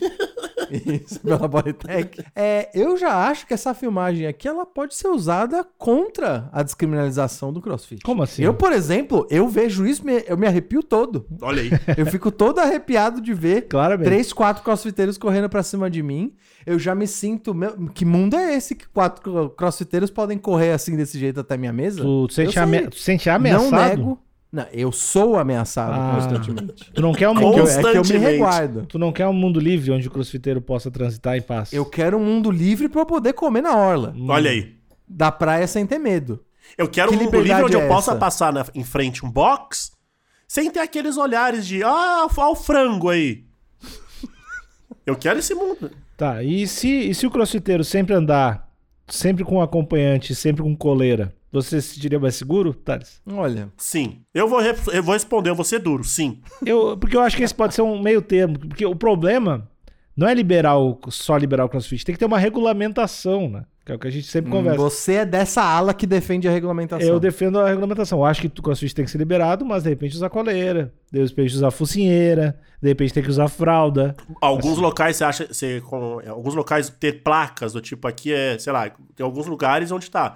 Isso, 0.72 1.20
pela 1.20 1.48
Bodytech. 1.48 2.24
É, 2.36 2.70
eu 2.74 2.98
já 2.98 3.28
acho 3.28 3.46
que 3.48 3.54
essa 3.54 3.74
filmagem 3.74 4.28
aqui 4.28 4.48
ela 4.48 4.66
pode 4.66 4.96
ser 4.96 5.08
usada 5.08 5.66
contra 5.78 6.50
a 6.52 6.64
descriminalização 6.64 7.52
do 7.52 7.62
crossfit. 7.62 8.04
Como 8.04 8.24
assim? 8.24 8.44
Eu, 8.44 8.54
por 8.54 8.72
exemplo, 8.72 9.28
eu 9.30 9.48
vejo 9.48 9.86
isso, 9.86 10.04
eu 10.28 10.38
me 10.38 10.48
arrepio 10.48 10.82
todo. 10.84 11.26
Olha 11.42 11.62
aí. 11.62 11.70
Eu 11.98 12.06
fico 12.06 12.32
todo 12.32 12.60
arrepiado 12.60 13.22
de 13.22 13.34
ver 13.34 13.64
Claramente. 13.68 14.06
três, 14.06 14.34
quatro 14.34 14.64
crossfiteiros 14.64 15.18
correndo 15.18 15.50
pra 15.50 15.64
cima 15.64 15.90
de 15.90 16.02
mim. 16.02 16.34
Eu 16.66 16.78
já 16.78 16.94
me 16.94 17.08
sinto. 17.08 17.54
meu, 17.54 17.76
que 17.94 18.06
mundo 18.06 18.36
é 18.36 18.56
esse 18.56 18.76
que 18.76 18.88
quatro 18.88 19.50
crossfiteiros 19.52 20.10
podem 20.10 20.38
correr 20.38 20.72
assim 20.72 20.96
desse 20.96 21.18
jeito 21.18 21.40
até 21.40 21.58
minha 21.58 21.74
mesa? 21.74 22.02
Tu 22.04 22.28
sente, 22.32 22.60
ame... 22.60 22.90
sente 22.94 23.30
ameaçado? 23.30 23.72
Não 23.72 23.88
nego. 23.88 24.29
Não, 24.52 24.66
eu 24.72 24.92
sou 24.92 25.38
ameaçado 25.38 25.94
Ah. 25.94 26.16
constantemente. 26.16 26.92
Tu 26.92 27.02
não 27.02 27.14
quer 27.14 27.30
um 27.30 27.34
É 27.34 27.36
que, 27.36 27.42
mundo... 27.42 27.58
eu, 27.60 27.68
é 27.68 27.82
que 27.92 27.98
eu 27.98 28.02
me 28.04 28.18
reguardo. 28.18 28.86
Tu 28.88 28.98
não 28.98 29.12
quer 29.12 29.28
um 29.28 29.34
mundo 29.34 29.60
livre 29.60 29.92
onde 29.92 30.08
o 30.08 30.12
crossfiteiro 30.12 30.60
possa 30.60 30.90
transitar 30.90 31.38
em 31.38 31.42
paz? 31.42 31.72
Eu 31.72 31.86
quero 31.86 32.18
um 32.18 32.26
mundo 32.26 32.50
livre 32.50 32.90
pra 32.90 33.02
eu 33.02 33.06
poder 33.06 33.34
comer 33.34 33.62
na 33.62 33.78
orla. 33.78 34.14
Olha 34.28 34.50
aí. 34.50 34.76
Da 35.08 35.32
praia 35.32 35.68
sem 35.68 35.86
ter 35.86 36.00
medo. 36.00 36.44
Eu 36.78 36.88
quero 36.88 37.10
Que 37.12 37.18
um 37.18 37.24
mundo 37.26 37.40
livre 37.42 37.64
onde 37.64 37.76
eu 37.76 37.82
é 37.82 37.88
possa 37.88 38.12
essa? 38.12 38.20
passar 38.20 38.52
na- 38.54 38.66
em 38.74 38.84
frente 38.84 39.24
um 39.26 39.30
box 39.32 39.92
sem 40.48 40.70
ter 40.72 40.80
aqueles 40.80 41.16
olhares 41.18 41.66
de 41.68 41.84
ah, 41.84 42.28
olha 42.36 42.50
o 42.50 42.56
frango 42.56 43.10
aí. 43.10 43.44
Eu 45.06 45.16
quero 45.16 45.40
esse 45.40 45.54
mundo. 45.54 45.92
Tá, 46.18 46.44
e 46.44 46.68
se, 46.68 46.88
e 47.10 47.16
se 47.16 47.26
o 47.26 47.32
crossfiteiro 47.32 47.84
sempre 47.84 48.14
andar, 48.14 48.70
sempre 49.08 49.44
com 49.44 49.62
acompanhante, 49.62 50.36
sempre 50.36 50.62
com 50.62 50.76
coleira, 50.76 51.34
você 51.52 51.82
se 51.82 51.96
sentiria 51.96 52.20
mais 52.20 52.36
seguro, 52.36 52.74
Thales? 52.74 53.22
Olha. 53.26 53.70
Sim. 53.78 54.22
Eu 54.34 54.48
vou, 54.48 54.62
eu 54.62 55.04
vou 55.04 55.14
responder, 55.14 55.50
eu 55.50 55.56
vou 55.56 55.66
ser 55.66 55.80
duro, 55.80 56.04
sim. 56.04 56.42
Eu, 56.66 56.98
porque 56.98 57.16
eu 57.16 57.22
acho 57.22 57.36
que 57.36 57.44
esse 57.44 57.54
pode 57.54 57.74
ser 57.74 57.82
um 57.82 58.02
meio 58.02 58.22
termo, 58.22 58.60
porque 58.60 58.86
o 58.86 58.96
problema 58.96 59.68
não 60.16 60.28
é 60.28 60.34
liberar 60.34 60.78
o, 60.78 61.00
só 61.10 61.38
liberar 61.38 61.66
o 61.66 61.70
crossfit, 61.70 62.06
tem 62.06 62.14
que 62.14 62.20
ter 62.20 62.26
uma 62.26 62.38
regulamentação, 62.38 63.50
né? 63.50 63.64
Que 63.86 63.94
é 63.94 63.96
o 63.96 64.00
que 64.00 64.08
a 64.08 64.12
gente 64.12 64.28
sempre 64.28 64.52
conversa. 64.52 64.78
Você 64.78 65.14
é 65.14 65.26
dessa 65.26 65.64
ala 65.64 65.94
que 65.94 66.06
defende 66.06 66.48
a 66.48 66.52
regulamentação. 66.52 67.08
Eu 67.08 67.20
defendo 67.20 67.58
a 67.58 67.68
regulamentação. 67.68 68.20
Eu 68.20 68.26
acho 68.26 68.42
que 68.42 68.60
o 68.60 68.62
crossfit 68.62 68.94
tem 68.94 69.06
que 69.06 69.10
ser 69.10 69.18
liberado, 69.18 69.66
mas 69.66 69.84
de 69.84 69.90
repente 69.90 70.16
usar 70.16 70.30
coleira, 70.30 70.94
de 71.12 71.24
repente 71.24 71.56
usar 71.56 71.72
focinheira, 71.72 72.60
de 72.82 72.90
repente 72.90 73.14
tem 73.14 73.24
que 73.24 73.30
usar 73.30 73.48
fralda. 73.48 74.16
Alguns 74.42 74.78
locais 74.78 75.16
você 75.16 75.24
acha. 75.24 75.48
Você, 75.48 75.82
com, 75.82 76.20
alguns 76.28 76.54
locais 76.54 76.90
ter 76.90 77.24
placas 77.24 77.74
do 77.74 77.82
tipo 77.82 78.08
aqui 78.08 78.32
é, 78.32 78.60
sei 78.60 78.72
lá, 78.74 78.90
tem 79.16 79.26
alguns 79.26 79.48
lugares 79.48 79.90
onde 79.90 80.12
tá. 80.12 80.36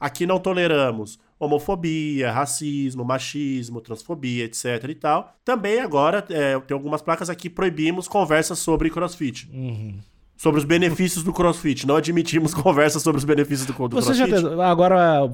Aqui 0.00 0.26
não 0.26 0.38
toleramos 0.40 1.18
homofobia, 1.38 2.32
racismo, 2.32 3.04
machismo, 3.04 3.80
transfobia, 3.80 4.44
etc 4.44 4.84
e 4.88 4.94
tal. 4.94 5.34
Também 5.44 5.80
agora 5.80 6.24
é, 6.30 6.58
tem 6.60 6.74
algumas 6.74 7.02
placas 7.02 7.28
aqui 7.30 7.48
proibimos 7.50 8.08
conversas 8.08 8.58
sobre 8.58 8.90
crossfit. 8.90 9.48
Uhum. 9.52 9.94
Sobre 10.36 10.58
os 10.58 10.64
benefícios 10.64 11.22
do 11.22 11.32
crossfit. 11.34 11.86
Não 11.86 11.96
admitimos 11.96 12.54
conversas 12.54 13.02
sobre 13.02 13.18
os 13.18 13.24
benefícios 13.24 13.66
do, 13.66 13.88
do 13.88 13.96
Você 13.96 14.14
já 14.14 14.26
crossfit. 14.26 14.48
teve- 14.50 14.62
agora 14.62 15.30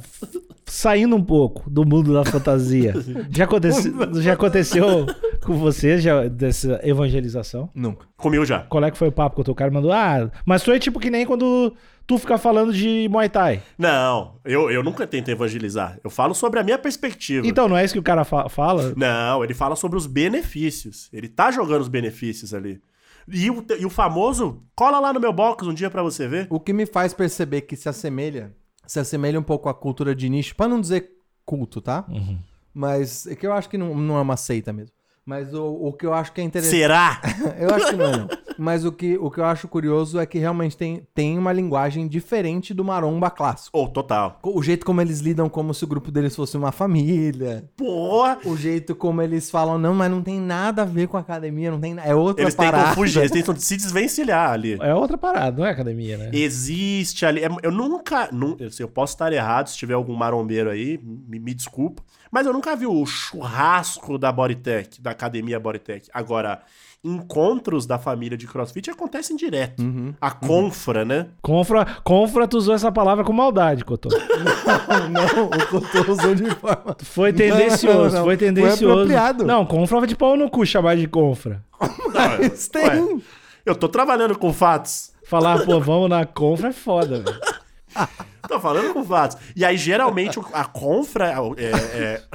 saindo 0.65 1.15
um 1.15 1.23
pouco 1.23 1.69
do 1.71 1.85
mundo 1.87 2.13
da 2.13 2.25
fantasia, 2.25 2.93
já, 3.31 3.45
acontece, 3.45 3.93
já 4.21 4.33
aconteceu 4.33 5.07
com 5.45 5.55
você 5.57 5.99
já 5.99 6.27
dessa 6.27 6.81
evangelização? 6.83 7.71
Nunca. 7.73 8.07
Comigo 8.17 8.45
já. 8.45 8.61
Qual 8.61 8.83
é 8.85 8.91
que 8.91 8.99
foi 8.99 9.09
o 9.09 9.13
papo 9.13 9.37
que 9.37 9.43
o 9.43 9.45
teu 9.45 9.55
cara 9.55 9.71
mandou? 9.71 9.93
Ah, 9.93 10.29
mas 10.45 10.63
tu 10.65 10.73
é 10.73 10.79
tipo 10.81 10.99
que 10.99 11.09
nem 11.11 11.25
quando 11.25 11.73
tu 12.07 12.19
fica 12.19 12.39
falando 12.39 12.73
de 12.73 13.09
Muay 13.11 13.29
Thai. 13.29 13.63
Não, 13.77 14.37
eu, 14.45 14.71
eu 14.71 14.83
nunca 14.83 15.07
tento 15.07 15.29
evangelizar. 15.31 15.99
Eu 16.05 16.11
falo 16.11 16.35
sobre 16.35 16.61
a 16.61 16.63
minha 16.63 16.79
perspectiva. 16.79 17.47
Então, 17.47 17.69
não 17.69 17.77
é 17.77 17.85
isso 17.85 17.95
que 17.95 18.01
o 18.01 18.03
cara 18.03 18.25
fa- 18.25 18.49
fala? 18.49 18.93
Não, 18.97 19.43
ele 19.43 19.55
fala 19.55 19.75
sobre 19.77 19.97
os 19.99 20.07
benefícios. 20.07 21.09
Ele 21.13 21.29
tá 21.29 21.51
jogando 21.51 21.83
os 21.83 21.89
benefícios 21.89 22.55
ali. 22.55 22.81
E 23.29 23.51
o, 23.51 23.65
e 23.79 23.85
o 23.85 23.91
famoso, 23.91 24.63
cola 24.77 25.01
lá 25.01 25.13
no 25.13 25.19
meu 25.19 25.33
box 25.33 25.67
um 25.67 25.75
dia 25.75 25.91
pra 25.91 26.03
você 26.03 26.29
ver. 26.29 26.47
O 26.49 26.61
que 26.61 26.73
me 26.73 26.87
faz 26.87 27.13
perceber 27.13 27.63
que 27.63 27.75
se 27.77 27.89
assemelha, 27.89 28.55
se 28.87 29.01
assemelha 29.01 29.39
um 29.41 29.43
pouco 29.43 29.69
à 29.69 29.75
cultura 29.75 30.15
de 30.15 30.29
nicho, 30.29 30.55
pra 30.55 30.69
não 30.69 30.81
dizer 30.81 31.11
culto, 31.45 31.81
tá? 31.81 32.05
Uhum. 32.09 32.39
Mas 32.73 33.27
é 33.27 33.35
que 33.35 33.47
eu 33.47 33.53
acho 33.53 33.69
que 33.69 33.77
não, 33.79 33.95
não 33.97 34.17
é 34.17 34.21
uma 34.21 34.37
seita 34.37 34.73
mesmo. 34.73 34.93
Mas 35.25 35.53
o, 35.53 35.65
o 35.65 35.93
que 35.93 36.07
eu 36.07 36.15
acho 36.15 36.33
que 36.33 36.41
é 36.41 36.45
interessante. 36.45 36.79
Será? 36.79 37.21
Eu 37.59 37.75
acho 37.75 37.89
que 37.91 37.97
não 37.97 38.05
é, 38.07 38.17
não. 38.17 38.29
Mas 38.59 38.85
o 38.85 38.93
que, 38.93 39.17
o 39.19 39.31
que 39.31 39.41
eu 39.41 39.45
acho 39.45 39.69
curioso 39.69 40.19
é 40.19 40.27
que 40.27 40.39
realmente 40.39 40.77
tem, 40.77 41.07
tem 41.15 41.39
uma 41.39 41.53
linguagem 41.53 42.07
diferente 42.09 42.73
do 42.75 42.85
maromba 42.85 43.31
clássico. 43.31 43.79
Ô, 43.79 43.89
total. 43.89 44.39
O 44.43 44.63
jeito 44.63 44.85
como 44.87 45.01
eles 45.01 45.21
lidam 45.21 45.49
como 45.49 45.73
se 45.75 45.85
o 45.85 45.87
grupo 45.87 46.11
deles 46.11 46.35
fosse 46.35 46.57
uma 46.57 46.73
família. 46.73 47.65
Porra! 47.77 48.39
O 48.45 48.57
jeito 48.57 48.95
como 48.95 49.21
eles 49.23 49.51
falam, 49.51 49.79
não, 49.79 49.95
mas 49.95 50.11
não 50.11 50.23
tem 50.23 50.41
nada 50.41 50.83
a 50.83 50.85
ver 50.85 51.09
com 51.09 51.17
a 51.17 51.21
academia, 51.21 51.71
não 51.71 51.81
tem 51.81 51.97
É 52.03 52.15
outra 52.15 52.45
Eles 52.45 52.55
tentam 52.55 52.73
parada. 52.73 52.95
fugir, 52.95 53.19
eles 53.21 53.31
tentam 53.33 53.55
se 53.57 53.77
desvencilhar 53.77 54.51
ali. 54.53 54.77
É 54.81 54.95
outra 54.95 55.17
parada, 55.19 55.57
não 55.59 55.67
é 55.67 55.71
academia, 55.71 56.17
né? 56.17 56.31
Existe 56.33 57.25
ali. 57.27 57.43
é- 57.45 57.49
Eu 57.63 57.71
nunca. 57.73 58.29
sei, 58.71 58.85
eu 58.85 58.89
posso 58.89 59.15
estar 59.15 59.33
errado 59.33 59.69
se 59.69 59.77
tiver 59.77 59.95
algum 59.95 60.15
marombeiro 60.15 60.71
aí, 60.71 60.99
me, 61.03 61.39
me 61.39 61.55
desculpa. 61.55 62.03
Mas 62.31 62.47
eu 62.47 62.53
nunca 62.53 62.75
vi 62.77 62.87
o 62.87 63.07
churrasco 63.07 64.19
da 64.19 64.33
Bodytech, 64.33 65.01
da 65.01 65.11
academia 65.13 65.59
Bodytech. 65.61 66.09
Agora, 66.13 66.61
encontros 67.07 67.87
da 67.87 67.99
família 67.99 68.37
de 68.37 68.47
crossfit 68.47 68.91
acontecem 68.91 69.37
direto. 69.37 69.83
Uhum. 69.83 70.15
A 70.21 70.31
confra, 70.31 71.05
né? 71.05 71.29
Confra, 71.41 71.87
confra, 72.03 72.49
tu 72.49 72.59
usou 72.59 72.75
essa 72.75 72.91
palavra 72.91 73.25
com 73.25 73.33
maldade, 73.33 73.85
Cotô. 73.85 74.09
não, 75.11 75.47
o 75.47 75.67
Couto 75.69 76.13
usou 76.13 76.35
de 76.35 76.51
forma... 76.55 76.97
Foi 77.03 77.33
tendencioso, 77.33 77.99
Não, 77.99 78.05
não, 78.05 78.11
foi 78.11 78.25
foi 78.25 78.37
tendencioso. 78.37 78.93
apropriado. 78.93 79.45
Não, 79.45 79.65
confra 79.65 80.07
de 80.07 80.17
pau 80.17 80.37
no 80.37 80.51
cu 80.51 80.67
chamar 80.67 80.97
de 80.97 81.07
confra. 81.07 81.63
Mas 82.13 82.69
tem. 82.69 82.85
Ué, 82.85 83.21
eu 83.65 83.75
tô 83.75 83.89
trabalhando 83.89 84.37
com 84.39 84.53
fatos. 84.53 85.13
Falar, 85.27 85.65
pô, 85.65 85.81
vamos 85.81 86.09
na 86.09 86.25
confra 86.25 86.69
é 86.69 86.73
foda, 86.73 87.21
velho. 87.21 87.41
Tô 88.47 88.61
falando 88.61 88.93
com 88.93 89.05
fatos. 89.05 89.37
E 89.57 89.65
aí, 89.65 89.77
geralmente, 89.77 90.39
a 90.53 90.65
confra 90.65 91.35
é. 91.57 91.65
é- 91.65 92.23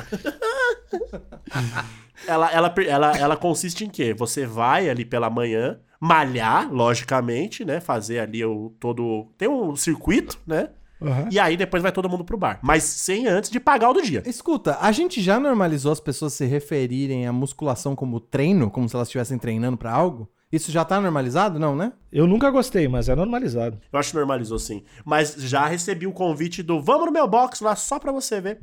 ela, 2.27 2.51
ela, 2.51 2.73
ela, 2.87 3.17
ela 3.17 3.37
consiste 3.37 3.85
em 3.85 3.89
quê? 3.89 4.13
Você 4.13 4.45
vai 4.45 4.89
ali 4.89 5.05
pela 5.05 5.29
manhã, 5.29 5.79
malhar, 5.99 6.71
logicamente, 6.71 7.63
né? 7.63 7.79
Fazer 7.79 8.19
ali 8.19 8.43
o 8.43 8.73
todo. 8.79 9.27
Tem 9.37 9.47
um 9.47 9.75
circuito, 9.75 10.37
né? 10.45 10.69
Uhum. 11.01 11.27
E 11.31 11.39
aí 11.39 11.57
depois 11.57 11.81
vai 11.81 11.91
todo 11.91 12.09
mundo 12.09 12.23
pro 12.23 12.37
bar. 12.37 12.59
Mas 12.61 12.83
sem 12.83 13.27
antes 13.27 13.49
de 13.49 13.59
pagar 13.59 13.89
o 13.89 13.93
do 13.93 14.01
dia. 14.03 14.21
Escuta, 14.25 14.77
a 14.79 14.91
gente 14.91 15.19
já 15.19 15.39
normalizou 15.39 15.91
as 15.91 15.99
pessoas 15.99 16.33
se 16.33 16.45
referirem 16.45 17.25
à 17.25 17.33
musculação 17.33 17.95
como 17.95 18.19
treino, 18.19 18.69
como 18.69 18.87
se 18.87 18.95
elas 18.95 19.07
estivessem 19.07 19.39
treinando 19.39 19.77
pra 19.77 19.91
algo? 19.91 20.29
Isso 20.51 20.71
já 20.71 20.83
tá 20.83 20.99
normalizado? 20.99 21.57
Não, 21.57 21.75
né? 21.75 21.93
Eu 22.11 22.27
nunca 22.27 22.49
gostei, 22.51 22.87
mas 22.87 23.07
é 23.07 23.15
normalizado. 23.15 23.77
Eu 23.91 23.97
acho 23.99 24.11
que 24.11 24.17
normalizou 24.17 24.59
sim. 24.59 24.83
Mas 25.05 25.33
já 25.37 25.65
recebi 25.65 26.05
o 26.05 26.11
convite 26.11 26.61
do 26.61 26.81
vamos 26.81 27.05
no 27.05 27.11
meu 27.11 27.27
box 27.27 27.61
lá 27.61 27.75
só 27.75 27.97
pra 27.97 28.11
você 28.11 28.41
ver. 28.41 28.59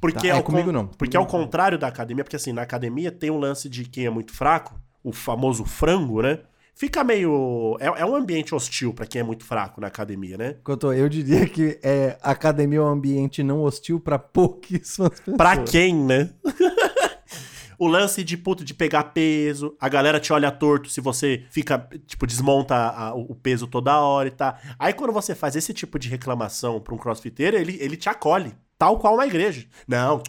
Porque 0.00 0.28
Tá, 0.28 0.34
é, 0.34 0.36
ao 0.38 0.42
comigo 0.42 0.66
con- 0.66 0.72
não. 0.72 0.86
Porque 0.88 1.16
ao 1.16 1.26
contrário 1.26 1.78
da 1.78 1.86
academia, 1.88 2.22
porque 2.22 2.36
assim, 2.36 2.52
na 2.52 2.62
academia 2.62 3.10
tem 3.10 3.30
um 3.30 3.38
lance 3.38 3.68
de 3.68 3.84
quem 3.84 4.04
é 4.06 4.10
muito 4.10 4.32
fraco, 4.32 4.78
o 5.02 5.10
famoso 5.12 5.64
frango, 5.64 6.20
né? 6.20 6.40
Fica 6.74 7.04
meio. 7.04 7.76
É, 7.80 7.86
é 8.00 8.04
um 8.06 8.14
ambiente 8.16 8.54
hostil 8.54 8.92
pra 8.94 9.04
quem 9.06 9.20
é 9.20 9.24
muito 9.24 9.44
fraco 9.44 9.80
na 9.80 9.86
academia, 9.88 10.36
né? 10.38 10.56
Couto, 10.64 10.92
eu 10.92 11.06
diria 11.08 11.46
que 11.46 11.78
é, 11.82 12.16
academia 12.22 12.78
é 12.78 12.82
um 12.82 12.86
ambiente 12.88 13.42
não 13.42 13.62
hostil 13.62 14.00
pra 14.00 14.18
pouquíssimas 14.18 15.10
pessoas. 15.20 15.36
Pra 15.36 15.58
quem, 15.64 15.94
né? 15.94 16.30
o 17.84 17.88
lance 17.88 18.22
de 18.22 18.36
puto 18.36 18.64
de 18.64 18.74
pegar 18.74 19.04
peso, 19.04 19.74
a 19.80 19.88
galera 19.88 20.20
te 20.20 20.32
olha 20.32 20.50
torto 20.50 20.88
se 20.88 21.00
você 21.00 21.44
fica, 21.50 21.88
tipo, 22.06 22.26
desmonta 22.26 22.74
a- 22.76 23.14
o 23.14 23.34
peso 23.34 23.66
toda 23.66 24.00
hora 24.00 24.28
e 24.28 24.30
tá. 24.30 24.58
Aí 24.78 24.92
quando 24.92 25.12
você 25.12 25.34
faz 25.34 25.56
esse 25.56 25.72
tipo 25.74 25.98
de 25.98 26.08
reclamação 26.08 26.80
pra 26.80 26.94
um 26.94 26.98
crossfiteiro, 26.98 27.56
ele, 27.56 27.76
ele 27.80 27.96
te 27.96 28.08
acolhe, 28.08 28.54
tal 28.78 28.98
qual 28.98 29.16
na 29.16 29.26
igreja. 29.26 29.66
Não, 29.88 30.22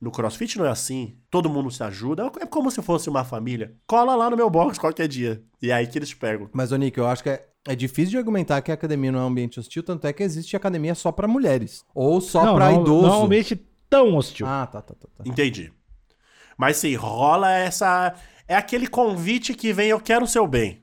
no 0.00 0.10
crossfit 0.10 0.58
não 0.58 0.66
é 0.66 0.70
assim. 0.70 1.16
Todo 1.30 1.48
mundo 1.48 1.70
se 1.70 1.82
ajuda. 1.82 2.30
É 2.40 2.46
como 2.46 2.70
se 2.70 2.82
fosse 2.82 3.08
uma 3.08 3.24
família. 3.24 3.74
Cola 3.86 4.14
lá 4.14 4.28
no 4.28 4.36
meu 4.36 4.50
box 4.50 4.78
qualquer 4.78 5.08
dia. 5.08 5.42
E 5.62 5.70
é 5.70 5.74
aí 5.74 5.86
que 5.86 5.98
eles 5.98 6.10
te 6.10 6.16
pegam. 6.16 6.50
Mas, 6.52 6.70
ô 6.72 6.76
Nick, 6.76 6.98
eu 6.98 7.06
acho 7.06 7.22
que 7.22 7.30
é, 7.30 7.46
é 7.66 7.74
difícil 7.74 8.10
de 8.10 8.18
argumentar 8.18 8.60
que 8.60 8.70
a 8.70 8.74
academia 8.74 9.10
não 9.10 9.20
é 9.20 9.22
um 9.22 9.28
ambiente 9.28 9.58
hostil, 9.58 9.82
tanto 9.82 10.06
é 10.06 10.12
que 10.12 10.22
existe 10.22 10.54
academia 10.54 10.94
só 10.94 11.10
pra 11.10 11.26
mulheres. 11.26 11.84
Ou 11.94 12.20
só 12.20 12.44
não, 12.44 12.54
pra 12.54 12.70
não, 12.72 13.06
é 13.06 13.16
um 13.16 13.24
ambiente 13.24 13.56
tão 13.88 14.14
hostil. 14.14 14.46
Ah, 14.46 14.66
tá, 14.66 14.82
tá, 14.82 14.94
tá. 14.94 15.08
tá. 15.16 15.24
Entendi. 15.26 15.72
Mas 16.56 16.76
sim, 16.78 16.94
rola 16.94 17.50
essa. 17.52 18.14
É 18.48 18.54
aquele 18.56 18.86
convite 18.86 19.54
que 19.54 19.72
vem, 19.72 19.88
eu 19.88 20.00
quero 20.00 20.24
o 20.24 20.28
seu 20.28 20.46
bem. 20.46 20.82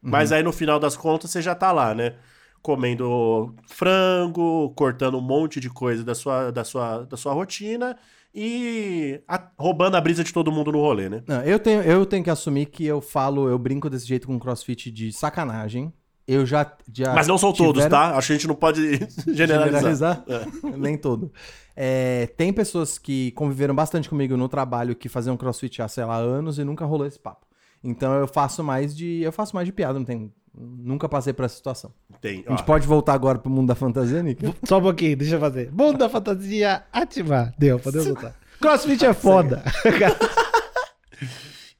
Mas 0.00 0.30
aí 0.32 0.42
no 0.42 0.52
final 0.52 0.78
das 0.78 0.96
contas 0.96 1.30
você 1.30 1.42
já 1.42 1.54
tá 1.54 1.72
lá, 1.72 1.94
né? 1.94 2.14
Comendo 2.62 3.54
frango, 3.66 4.70
cortando 4.76 5.18
um 5.18 5.20
monte 5.20 5.58
de 5.60 5.68
coisa 5.70 6.04
da 6.04 6.14
sua, 6.14 6.50
da 6.50 6.64
sua, 6.64 7.04
da 7.04 7.16
sua 7.16 7.32
rotina 7.32 7.96
e 8.34 9.20
a- 9.26 9.50
roubando 9.58 9.96
a 9.96 10.00
brisa 10.00 10.22
de 10.22 10.32
todo 10.32 10.52
mundo 10.52 10.70
no 10.70 10.80
rolê, 10.80 11.08
né? 11.08 11.22
Não, 11.26 11.42
eu 11.42 11.58
tenho, 11.58 11.82
eu 11.82 12.06
tenho 12.06 12.22
que 12.22 12.30
assumir 12.30 12.66
que 12.66 12.84
eu 12.84 13.00
falo, 13.00 13.48
eu 13.48 13.58
brinco 13.58 13.90
desse 13.90 14.06
jeito 14.06 14.26
com 14.26 14.38
crossfit 14.38 14.90
de 14.90 15.12
sacanagem. 15.12 15.92
Eu 16.28 16.44
já. 16.44 16.70
já 16.92 17.14
Mas 17.14 17.26
não 17.26 17.38
são 17.38 17.52
todos, 17.54 17.82
tiveram- 17.82 17.90
tá? 18.10 18.16
Acho 18.18 18.26
que 18.26 18.32
a 18.34 18.36
gente 18.36 18.46
não 18.46 18.54
pode 18.54 19.00
generalizar. 19.28 20.22
É. 20.28 20.46
Nem 20.76 20.96
todo. 20.98 21.32
É, 21.74 22.26
tem 22.36 22.52
pessoas 22.52 22.98
que 22.98 23.30
conviveram 23.32 23.74
bastante 23.74 24.08
comigo 24.10 24.36
no 24.36 24.48
trabalho 24.48 24.94
que 24.94 25.08
faziam 25.08 25.36
crossfit 25.38 25.80
há, 25.80 25.88
sei 25.88 26.04
lá, 26.04 26.16
anos 26.16 26.58
e 26.58 26.64
nunca 26.64 26.84
rolou 26.84 27.06
esse 27.06 27.18
papo. 27.18 27.46
Então 27.82 28.12
eu 28.14 28.28
faço 28.28 28.62
mais 28.62 28.94
de. 28.94 29.22
Eu 29.22 29.32
faço 29.32 29.54
mais 29.56 29.64
de 29.66 29.72
piada, 29.72 29.98
não 29.98 30.04
tem. 30.04 30.30
Nunca 30.60 31.08
passei 31.08 31.32
por 31.32 31.44
essa 31.44 31.54
situação. 31.54 31.92
Tem, 32.20 32.42
A 32.46 32.50
gente 32.50 32.60
ó. 32.62 32.64
pode 32.64 32.84
voltar 32.86 33.14
agora 33.14 33.38
pro 33.38 33.48
mundo 33.50 33.68
da 33.68 33.76
fantasia, 33.76 34.20
Nick? 34.22 34.52
Só 34.64 34.78
um 34.78 34.82
pouquinho, 34.82 35.16
deixa 35.16 35.36
eu 35.36 35.40
fazer. 35.40 35.70
Mundo 35.72 35.96
da 35.98 36.08
fantasia, 36.08 36.82
ativar. 36.92 37.54
Deu, 37.56 37.78
podemos 37.78 38.06
voltar. 38.08 38.34
Crossfit 38.60 39.04
é 39.06 39.14
foda. 39.14 39.62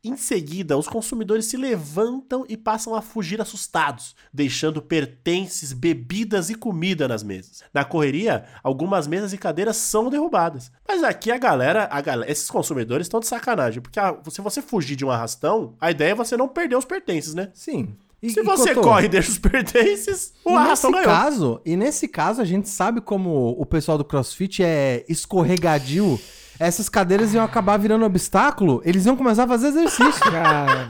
Em 0.05 0.17
seguida, 0.17 0.78
os 0.78 0.87
consumidores 0.87 1.47
se 1.47 1.57
levantam 1.57 2.45
e 2.49 2.57
passam 2.57 2.95
a 2.95 3.02
fugir 3.02 3.40
assustados, 3.40 4.14
deixando 4.33 4.81
pertences, 4.81 5.73
bebidas 5.73 6.50
e 6.50 6.55
comida 6.55 7.09
nas 7.09 7.23
mesas. 7.25 7.62
Na 7.75 7.85
correria, 7.85 8.45
algumas 8.62 9.09
mesas 9.09 9.33
e 9.33 9.38
cadeiras 9.38 9.76
são 9.76 10.09
derrubadas. 10.09 10.71
Mas 10.87 11.02
aqui 11.02 11.33
a 11.33 11.37
galera, 11.38 11.88
a 11.90 12.00
galera 12.00 12.31
esses 12.31 12.49
consumidores 12.49 13.07
estão 13.07 13.19
de 13.19 13.26
sacanagem, 13.26 13.83
porque 13.83 13.99
a- 13.99 14.17
se 14.31 14.40
você 14.40 14.62
fugir 14.62 14.95
de 14.95 15.05
um 15.05 15.11
arrastão, 15.11 15.75
a 15.81 15.90
ideia 15.90 16.12
é 16.12 16.14
você 16.14 16.37
não 16.37 16.47
perder 16.49 16.76
os 16.76 16.85
pertences, 16.85 17.35
né? 17.35 17.50
Sim. 17.52 17.97
E- 18.23 18.31
Se 18.31 18.40
e, 18.40 18.43
você 18.43 18.75
Cotô, 18.75 18.88
corre 18.88 19.07
e 19.07 19.09
deixa 19.09 19.31
os 19.31 19.38
pertences, 19.38 20.33
o 20.45 20.50
E 20.50 20.55
arrastão 20.57 20.90
nesse 20.90 21.05
ganhou. 21.05 21.21
caso, 21.23 21.61
e 21.64 21.76
nesse 21.76 22.09
caso, 22.09 22.40
a 22.40 22.45
gente 22.45 22.69
sabe 22.69 23.00
como 23.00 23.50
o 23.59 23.64
pessoal 23.67 23.97
do 23.99 24.05
CrossFit 24.05 24.62
é 24.62 25.05
escorregadio. 25.09 26.19
Essas 26.58 26.88
cadeiras 26.88 27.32
iam 27.34 27.44
acabar 27.44 27.76
virando 27.78 28.04
obstáculo, 28.04 28.80
eles 28.84 29.06
iam 29.06 29.16
começar 29.16 29.44
a 29.44 29.48
fazer 29.48 29.68
exercício 29.68 30.20
Cara, 30.30 30.88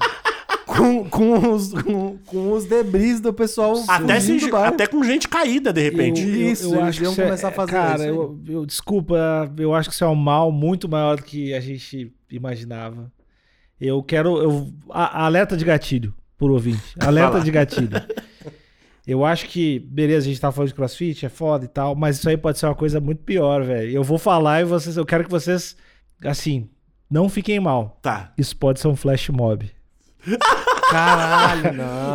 com, 0.66 1.04
com, 1.08 1.52
os, 1.54 1.72
com, 1.72 2.18
com 2.26 2.52
os 2.52 2.64
debris 2.64 3.20
do 3.20 3.32
pessoal 3.32 3.75
Até, 3.88 4.14
fugindo 4.20 4.40
se- 4.40 4.46
do 4.46 4.52
bar. 4.52 4.68
até 4.68 4.87
com 4.87 5.02
gente 5.04 5.28
caída, 5.28 5.72
de 5.72 5.82
repente. 5.82 6.20
Isso, 6.22 6.75
eles 6.75 6.98
iam 6.98 7.12
isso 7.12 7.20
é- 7.20 7.25
começar 7.25 7.48
a 7.48 7.52
fazer 7.52 7.72
Cara, 7.72 7.94
isso 8.04 8.06
eu, 8.06 8.40
eu- 8.48 8.66
desculpa, 8.66 9.16
eu 9.58 9.75
acho 9.75 9.88
que 9.88 9.94
isso 9.94 10.04
é 10.04 10.08
um 10.08 10.14
mal 10.14 10.50
muito 10.52 10.88
maior 10.88 11.16
do 11.16 11.22
que 11.22 11.52
a 11.54 11.60
gente 11.60 12.12
imaginava. 12.30 13.10
Eu 13.80 14.02
quero. 14.02 14.37
Eu, 14.42 14.72
a- 14.90 15.25
alerta 15.26 15.56
de 15.56 15.64
gatilho, 15.64 16.12
por 16.37 16.50
ouvinte. 16.50 16.94
Alerta 17.00 17.40
de 17.40 17.50
gatilho. 17.50 17.90
Eu 19.09 19.25
acho 19.25 19.47
que, 19.47 19.79
beleza, 19.79 20.27
a 20.27 20.29
gente 20.29 20.41
tá 20.41 20.53
falando 20.53 20.69
de 20.69 20.75
crossfit, 20.75 21.25
é 21.25 21.31
foda 21.31 21.65
e 21.65 21.69
tal, 21.69 21.95
mas 21.97 22.19
isso 22.19 22.29
aí 22.29 22.37
pode 22.37 22.59
ser 22.59 22.67
uma 22.67 22.75
coisa 22.75 23.00
muito 23.00 23.23
pior, 23.23 23.65
velho. 23.65 23.91
Eu 23.91 24.05
vou 24.05 24.19
falar 24.19 24.61
e 24.61 24.65
vocês, 24.65 24.99
eu 24.99 25.07
quero 25.07 25.25
que 25.25 25.31
vocês, 25.31 25.75
assim, 26.23 26.69
não 27.11 27.27
fiquem 27.29 27.59
mal. 27.59 27.99
Tá. 28.03 28.33
Isso 28.37 28.55
pode 28.55 28.79
ser 28.81 28.88
um 28.88 28.95
flash 28.95 29.31
mob. 29.31 29.71
Caralho, 30.91 31.73
não. 31.73 32.15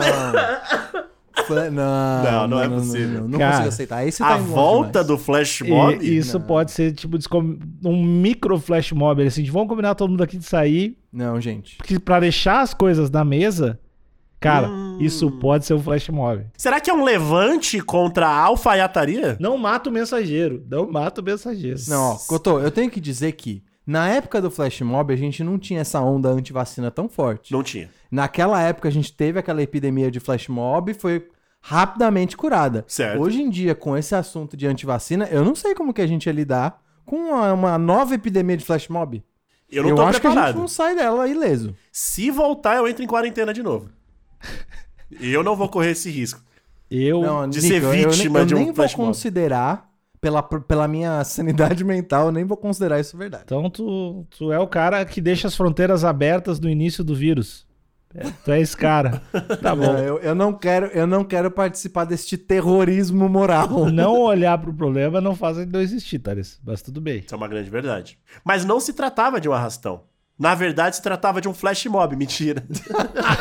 Não, 1.72 2.24
Não, 2.24 2.48
não 2.48 2.62
é 2.62 2.70
possível. 2.70 3.22
Não, 3.22 3.28
não 3.28 3.40
Cara, 3.40 3.52
consigo 3.52 3.70
aceitar. 3.70 4.08
A 4.08 4.12
tá 4.12 4.36
longe 4.38 4.50
volta 4.52 4.92
demais. 5.04 5.08
do 5.08 5.18
Flash 5.18 5.62
E 5.62 5.70
Mob. 5.70 6.18
isso 6.18 6.40
Não. 6.40 6.46
pode 6.46 6.72
ser, 6.72 6.94
tipo, 6.94 7.18
um 7.84 8.04
micro 8.04 8.58
flash 8.60 8.92
mob, 8.92 9.22
assim, 9.26 9.44
vamos 9.46 9.68
combinar 9.68 9.96
todo 9.96 10.10
mundo 10.12 10.24
aqui 10.24 10.38
de 10.38 10.46
sair, 10.46 10.98
Não, 11.12 11.42
gente. 11.42 11.76
Porque 11.78 12.00
pra 12.00 12.20
deixar 12.20 12.62
as 12.62 12.74
coisas 12.74 13.10
na 13.10 13.26
mesa, 13.26 13.80
cara, 14.44 14.68
Hum. 14.68 14.98
isso 15.00 15.32
pode 15.32 15.66
ser 15.66 15.74
um 15.74 15.82
flash 15.82 16.10
mob. 16.10 16.46
Será 16.58 16.80
que 16.80 16.90
é 16.90 16.94
um 16.94 17.04
levante 17.04 17.80
contra 17.82 18.28
a 18.28 18.38
alfaiataria? 18.42 19.38
Não 19.40 19.58
mata 19.58 19.90
o 19.90 19.94
mensageiro. 19.94 20.64
Não 20.70 20.90
mata 20.92 21.22
o 21.22 21.24
mensageiro. 21.24 21.80
Não, 21.88 22.12
ó, 22.12 22.16
Cotô, 22.28 22.60
eu 22.60 22.70
tenho 22.70 22.92
que 22.92 23.00
dizer 23.00 23.32
que 23.32 23.64
na 23.88 24.08
época 24.10 24.42
do 24.42 24.52
Flash 24.52 24.82
Mob 24.82 25.14
a 25.14 25.18
gente 25.18 25.44
não 25.44 25.58
tinha 25.58 25.82
essa 25.82 26.00
onda 26.02 26.30
anti-vacina 26.30 26.92
tão 26.92 27.10
forte. 27.10 27.52
Não 27.52 27.64
tinha. 27.64 27.90
Naquela 28.12 28.62
época 28.62 28.88
a 28.88 28.92
gente 28.92 29.12
teve 29.14 29.40
aquela 29.40 29.62
epidemia 29.64 30.12
de 30.12 30.20
Flash 30.20 30.48
Mob 30.48 30.92
e 30.92 30.94
foi 30.94 31.28
rapidamente 31.62 32.36
curada. 32.38 32.84
Certo. 32.88 33.22
Hoje 33.22 33.42
em 33.42 33.50
dia, 33.50 33.74
com 33.74 33.98
esse 33.98 34.14
assunto 34.14 34.56
de 34.58 34.68
antivacina, 34.68 35.28
eu 35.32 35.44
não 35.44 35.56
sei 35.56 35.74
como 35.74 35.94
que 35.94 36.02
a 36.02 36.08
gente 36.08 36.26
ia 36.28 36.34
lidar 36.34 36.82
com 37.06 37.16
uma, 37.16 37.54
uma 37.54 37.78
nova 37.78 38.14
epidemia 38.14 38.58
de 38.58 38.66
Flash 38.66 38.88
Mob. 38.90 39.24
Eu 39.72 39.84
não 39.84 39.96
tô 39.96 40.02
acho 40.04 40.22
que 40.22 40.28
a 40.28 40.30
preparado. 40.30 40.52
gente 40.54 40.62
não 40.62 40.68
sai 40.68 40.96
dela 40.96 41.28
ileso. 41.28 41.74
Se 41.92 42.30
voltar, 42.30 42.76
eu 42.78 42.88
entro 42.88 43.04
em 43.04 43.08
quarentena 43.08 43.54
de 43.54 43.64
novo. 43.64 43.90
E 45.20 45.32
eu 45.32 45.44
não 45.44 45.56
vou 45.56 45.70
correr 45.70 45.92
esse 45.92 46.10
risco. 46.10 46.42
Eu. 46.90 47.22
Não, 47.22 47.50
de 47.50 47.62
Nico, 47.62 47.74
ser 47.74 47.84
eu 47.84 47.90
nem- 47.92 48.08
vítima 48.08 48.40
eu 48.40 48.46
de 48.46 48.56
um 48.56 48.58
nem 48.60 48.72
vou 48.72 48.90
considerar, 48.90 49.90
pela, 50.22 50.42
pela 50.42 50.88
minha 50.88 51.24
sanidade 51.24 51.84
mental, 51.86 52.27
eu 52.27 52.32
nem 52.32 52.46
vou 52.46 52.58
considerar 52.58 53.00
isso 53.00 53.18
verdade. 53.18 53.44
Então 53.46 53.70
tu, 53.70 54.25
tu 54.38 54.51
é 54.51 54.60
o 54.60 54.68
cara 54.68 55.03
que 55.06 55.20
deixa 55.22 55.48
as 55.48 55.56
fronteiras 55.56 56.03
abertas 56.03 56.60
no 56.60 56.70
início 56.70 57.03
do 57.03 57.16
vírus. 57.16 57.66
É, 58.16 58.25
tu 58.46 58.51
é 58.51 58.62
esse 58.62 58.77
cara. 58.77 59.24
Tá 59.62 59.75
bom. 59.75 59.98
Eu, 59.98 60.20
eu 60.20 60.36
não 60.36 60.53
quero, 60.53 60.86
eu 60.88 61.08
não 61.08 61.24
quero 61.24 61.50
participar 61.50 62.06
deste 62.06 62.38
terrorismo 62.38 63.27
moral. 63.27 63.86
Não 63.90 64.20
olhar 64.22 64.56
pro 64.60 64.72
problema 64.74 65.20
não 65.20 65.36
faz 65.36 65.58
ele 65.58 65.72
não 65.72 65.82
existir, 65.82 66.20
Thales. 66.20 66.60
Mas 66.64 66.82
tudo 66.84 67.01
bem. 67.01 67.24
Isso 67.25 67.34
é 67.34 67.38
uma 67.38 67.48
grande 67.48 67.72
verdade. 67.72 68.20
Mas 68.46 68.64
não 68.66 68.79
se 68.79 68.94
tratava 68.94 69.42
de 69.42 69.50
um 69.50 69.53
arrastão. 69.53 70.03
Na 70.44 70.56
verdade, 70.56 70.98
se 70.98 71.01
tratava 71.01 71.40
de 71.40 71.48
um 71.48 71.53
flash 71.53 71.86
mob. 71.86 72.14
Mentira. 72.18 72.66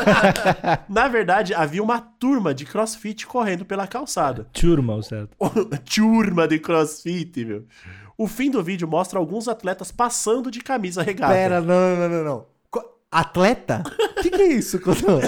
Na 0.87 1.09
verdade, 1.09 1.53
havia 1.53 1.83
uma 1.83 1.99
turma 1.99 2.53
de 2.53 2.65
crossfit 2.65 3.27
correndo 3.27 3.65
pela 3.65 3.85
calçada. 3.85 4.47
Turma, 4.53 4.95
o 4.95 5.03
certo. 5.03 5.35
turma 5.93 6.47
de 6.47 6.59
crossfit, 6.59 7.43
meu. 7.43 7.65
O 8.17 8.25
fim 8.25 8.49
do 8.49 8.63
vídeo 8.63 8.87
mostra 8.87 9.19
alguns 9.19 9.49
atletas 9.49 9.91
passando 9.91 10.49
de 10.49 10.61
camisa 10.61 11.03
regata. 11.03 11.33
Pera, 11.33 11.59
não, 11.59 11.97
não, 11.97 12.09
não, 12.09 12.23
não. 12.23 12.45
Atleta? 13.11 13.83
O 14.17 14.21
que, 14.21 14.29
que 14.29 14.41
é 14.41 14.47
isso? 14.53 14.79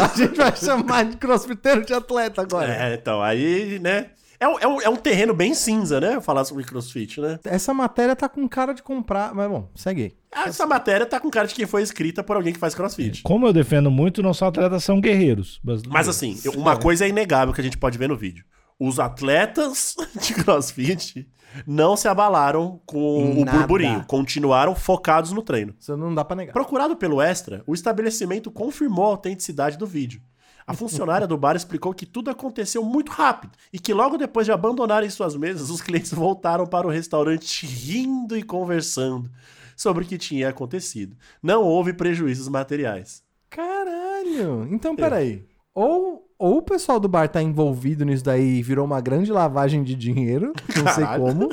A 0.02 0.18
gente 0.18 0.38
vai 0.38 0.56
chamar 0.56 1.04
de 1.04 1.18
crossfiteiro 1.18 1.86
de 1.86 1.94
atleta 1.94 2.42
agora. 2.42 2.74
É, 2.74 2.94
então, 2.96 3.22
aí, 3.22 3.80
né? 3.80 4.12
É 4.40 4.48
um, 4.48 4.60
é, 4.60 4.68
um, 4.68 4.82
é 4.82 4.90
um 4.90 4.96
terreno 4.96 5.34
bem 5.34 5.54
cinza, 5.54 6.00
né? 6.00 6.20
Falar 6.20 6.44
sobre 6.46 6.64
crossfit, 6.64 7.22
né? 7.22 7.40
Essa 7.46 7.74
matéria 7.74 8.16
tá 8.16 8.28
com 8.28 8.48
cara 8.48 8.74
de 8.74 8.84
comprar, 8.84 9.34
mas 9.34 9.50
bom, 9.50 9.70
segue 9.76 10.04
aí. 10.04 10.46
Essa 10.48 10.66
matéria 10.66 11.06
tá 11.06 11.20
com 11.20 11.30
cara 11.30 11.48
de 11.48 11.56
que 11.56 11.66
foi 11.66 11.82
escrita 11.82 12.24
por 12.24 12.36
alguém 12.36 12.52
que 12.52 12.60
faz 12.60 12.76
crossfit. 12.76 13.22
Como 13.24 13.48
eu 13.48 13.54
defendo 13.54 13.90
muito, 13.90 14.22
não 14.22 14.34
só 14.34 14.48
atletas 14.48 14.84
são 14.84 15.00
guerreiros. 15.00 15.62
Mas, 15.88 16.10
assim, 16.10 16.38
uma 16.56 16.78
coisa 16.78 17.06
é 17.06 17.10
inegável 17.10 17.54
que 17.54 17.62
a 17.62 17.64
gente 17.64 17.78
pode 17.78 17.98
ver 17.98 18.10
no 18.10 18.18
vídeo. 18.18 18.44
Os 18.78 19.00
atletas 19.00 19.96
de 20.20 20.34
crossfit 20.34 21.26
não 21.66 21.96
se 21.96 22.08
abalaram 22.10 22.82
com 22.86 23.42
o 23.42 23.46
Nada. 23.46 23.60
burburinho. 23.60 24.04
Continuaram 24.06 24.76
focados 24.76 25.32
no 25.32 25.42
treino. 25.42 25.74
Isso 25.80 25.96
não 25.96 26.14
dá 26.14 26.26
pra 26.26 26.36
negar. 26.36 26.52
Procurado 26.52 26.98
pelo 26.98 27.22
Extra, 27.22 27.64
o 27.66 27.74
estabelecimento 27.74 28.52
confirmou 28.52 29.06
a 29.06 29.10
autenticidade 29.10 29.78
do 29.78 29.88
vídeo. 29.88 30.22
A 30.68 30.74
funcionária 30.74 31.28
do 31.28 31.38
bar 31.38 31.56
explicou 31.56 31.94
que 31.94 32.08
tudo 32.08 32.32
aconteceu 32.32 32.84
muito 32.84 33.12
rápido 33.12 33.52
e 33.72 33.78
que 33.78 33.94
logo 33.94 34.18
depois 34.18 34.48
de 34.48 34.52
abandonarem 34.52 35.10
suas 35.10 35.36
mesas, 35.36 35.70
os 35.70 35.80
clientes 35.82 36.12
voltaram 36.12 36.66
para 36.66 36.88
o 36.88 36.90
restaurante 36.90 37.66
rindo 37.68 38.36
e 38.36 38.42
conversando 38.42 39.30
sobre 39.78 40.04
o 40.04 40.08
que 40.08 40.18
tinha 40.18 40.50
acontecido. 40.50 41.16
Não 41.42 41.62
houve 41.64 41.94
prejuízos 41.94 42.48
materiais. 42.48 43.24
Caralho! 43.50 44.68
Então, 44.72 44.96
peraí. 44.96 45.46
Ou, 45.74 46.28
ou 46.40 46.58
o 46.58 46.62
pessoal 46.62 47.00
do 47.00 47.08
bar 47.08 47.30
tá 47.30 47.44
envolvido 47.44 48.04
nisso 48.04 48.24
daí 48.24 48.58
e 48.58 48.64
virou 48.64 48.86
uma 48.86 49.02
grande 49.02 49.32
lavagem 49.32 49.84
de 49.84 49.94
dinheiro, 49.94 50.52
não 50.76 50.94
sei 50.94 51.04
Caralho. 51.04 51.24
como. 51.24 51.50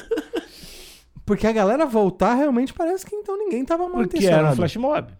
Porque 1.27 1.47
a 1.47 1.53
galera 1.53 1.85
voltar, 1.85 2.35
realmente 2.35 2.73
parece 2.73 3.05
que 3.05 3.15
então 3.15 3.37
ninguém 3.37 3.65
tava 3.65 3.89
mal 3.89 4.03
Porque 4.03 4.27
era 4.27 4.53
um 4.53 4.57
flash 4.57 4.77
mob. 4.77 5.13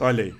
Olha 0.00 0.24
aí. 0.24 0.34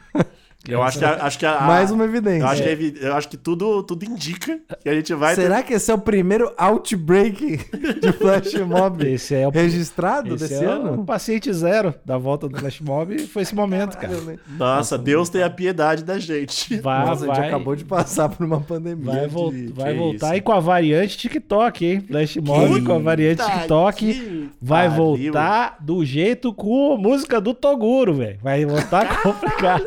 Eu 0.68 0.82
acho 0.82 0.98
que, 0.98 1.04
a- 1.04 1.24
acho 1.24 1.38
que 1.38 1.46
a, 1.46 1.58
a- 1.58 1.66
Mais 1.66 1.90
uma 1.90 2.04
evidência. 2.04 2.42
Eu 2.44 2.48
acho, 2.48 2.62
que, 2.62 2.68
é 2.68 3.08
eu 3.08 3.14
acho 3.14 3.28
que 3.28 3.36
tudo, 3.36 3.82
tudo 3.82 4.04
indica 4.04 4.58
que 4.82 4.88
a 4.88 4.94
gente 4.94 5.12
vai. 5.14 5.34
ter- 5.34 5.42
Será 5.42 5.62
que 5.62 5.74
esse 5.74 5.90
é 5.90 5.94
o 5.94 5.98
primeiro 5.98 6.52
outbreak 6.56 7.58
de 8.00 8.12
flash 8.12 8.54
mob 8.66 9.06
Esse 9.06 9.34
é 9.34 9.46
o, 9.46 9.50
registrado 9.50 10.34
esse 10.34 10.48
desse 10.48 10.64
é 10.64 10.66
ano? 10.66 11.00
o 11.00 11.04
paciente 11.04 11.52
zero 11.52 11.94
da 12.04 12.16
volta 12.16 12.48
do 12.48 12.58
flash 12.58 12.80
mob. 12.80 13.18
Foi 13.26 13.42
esse 13.42 13.54
momento, 13.54 13.96
cara. 13.98 14.14
Nossa, 14.58 14.96
Deus 14.96 15.28
tem 15.28 15.42
a 15.42 15.50
piedade 15.50 16.02
da 16.04 16.18
gente. 16.18 16.76
Vai, 16.80 17.06
Nossa, 17.06 17.24
a 17.24 17.26
vai, 17.26 17.36
gente 17.36 17.46
acabou 17.46 17.76
de 17.76 17.84
passar 17.84 18.28
por 18.28 18.44
uma 18.46 18.60
pandemia. 18.60 19.28
vai, 19.28 19.50
de- 19.50 19.72
vai 19.72 19.94
voltar 19.94 20.28
isso. 20.28 20.36
e 20.36 20.40
com 20.40 20.52
a 20.52 20.60
variante 20.60 21.18
TikTok, 21.18 21.84
hein? 21.86 22.00
Flash 22.00 22.36
mob 22.36 22.82
com 22.82 22.92
a 22.94 22.98
variante 22.98 23.44
TikTok. 23.44 24.14
que 24.14 24.50
Vai 24.60 24.88
voltar 24.88 25.76
do 25.80 26.04
jeito 26.04 26.52
com 26.54 26.94
a 26.94 26.98
música 26.98 27.40
do 27.40 27.52
Toguro, 27.54 28.14
velho. 28.14 28.38
Vai 28.42 28.64
voltar 28.64 29.20
complicado. 29.22 29.84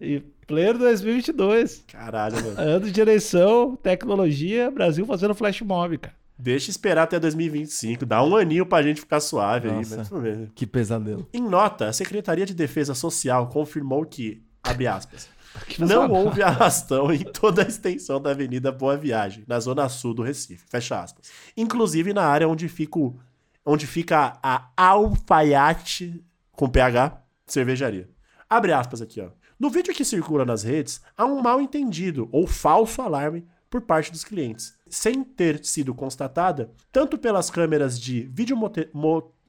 E 0.00 0.20
pleno 0.46 0.78
2022. 0.78 1.84
Caralho, 1.88 2.36
mano. 2.42 2.60
Ano 2.60 2.90
de 2.90 3.00
eleição, 3.00 3.76
tecnologia, 3.76 4.70
Brasil 4.70 5.04
fazendo 5.06 5.34
flash 5.34 5.60
mob, 5.62 5.98
cara. 5.98 6.14
Deixa 6.38 6.70
esperar 6.70 7.04
até 7.04 7.18
2025. 7.18 8.04
Dá 8.04 8.22
um 8.22 8.36
aninho 8.36 8.66
pra 8.66 8.82
gente 8.82 9.00
ficar 9.00 9.20
suave 9.20 9.68
Nossa. 9.68 10.02
aí. 10.02 10.08
Mas... 10.12 10.48
Que 10.54 10.66
pesadelo. 10.66 11.26
Em 11.32 11.40
nota, 11.40 11.88
a 11.88 11.92
Secretaria 11.92 12.44
de 12.44 12.52
Defesa 12.54 12.94
Social 12.94 13.48
confirmou 13.48 14.04
que, 14.04 14.42
abre 14.62 14.86
aspas, 14.86 15.30
não 15.78 16.10
houve 16.10 16.42
arrastão 16.42 17.10
em 17.10 17.20
toda 17.24 17.62
a 17.62 17.66
extensão 17.66 18.20
da 18.20 18.32
Avenida 18.32 18.70
Boa 18.70 18.98
Viagem, 18.98 19.44
na 19.48 19.58
zona 19.58 19.88
sul 19.88 20.12
do 20.12 20.22
Recife. 20.22 20.64
Fecha 20.68 21.00
aspas. 21.00 21.30
Inclusive 21.56 22.12
na 22.12 22.24
área 22.26 22.46
onde 22.46 22.68
fica, 22.68 22.98
o- 22.98 23.16
onde 23.64 23.86
fica 23.86 24.38
a 24.42 24.68
Alfaiate, 24.76 26.22
com 26.52 26.68
PH, 26.68 27.18
cervejaria. 27.46 28.10
Abre 28.48 28.72
aspas 28.72 29.02
aqui, 29.02 29.20
ó. 29.20 29.30
No 29.58 29.70
vídeo 29.70 29.94
que 29.94 30.04
circula 30.04 30.44
nas 30.44 30.62
redes, 30.62 31.00
há 31.16 31.24
um 31.24 31.40
mal 31.40 31.60
entendido 31.60 32.28
ou 32.30 32.46
falso 32.46 33.02
alarme 33.02 33.46
por 33.68 33.80
parte 33.80 34.12
dos 34.12 34.22
clientes, 34.22 34.74
sem 34.88 35.24
ter 35.24 35.64
sido 35.64 35.94
constatada 35.94 36.70
tanto 36.92 37.18
pelas 37.18 37.50
câmeras 37.50 37.98
de 37.98 38.22
vídeo 38.32 38.56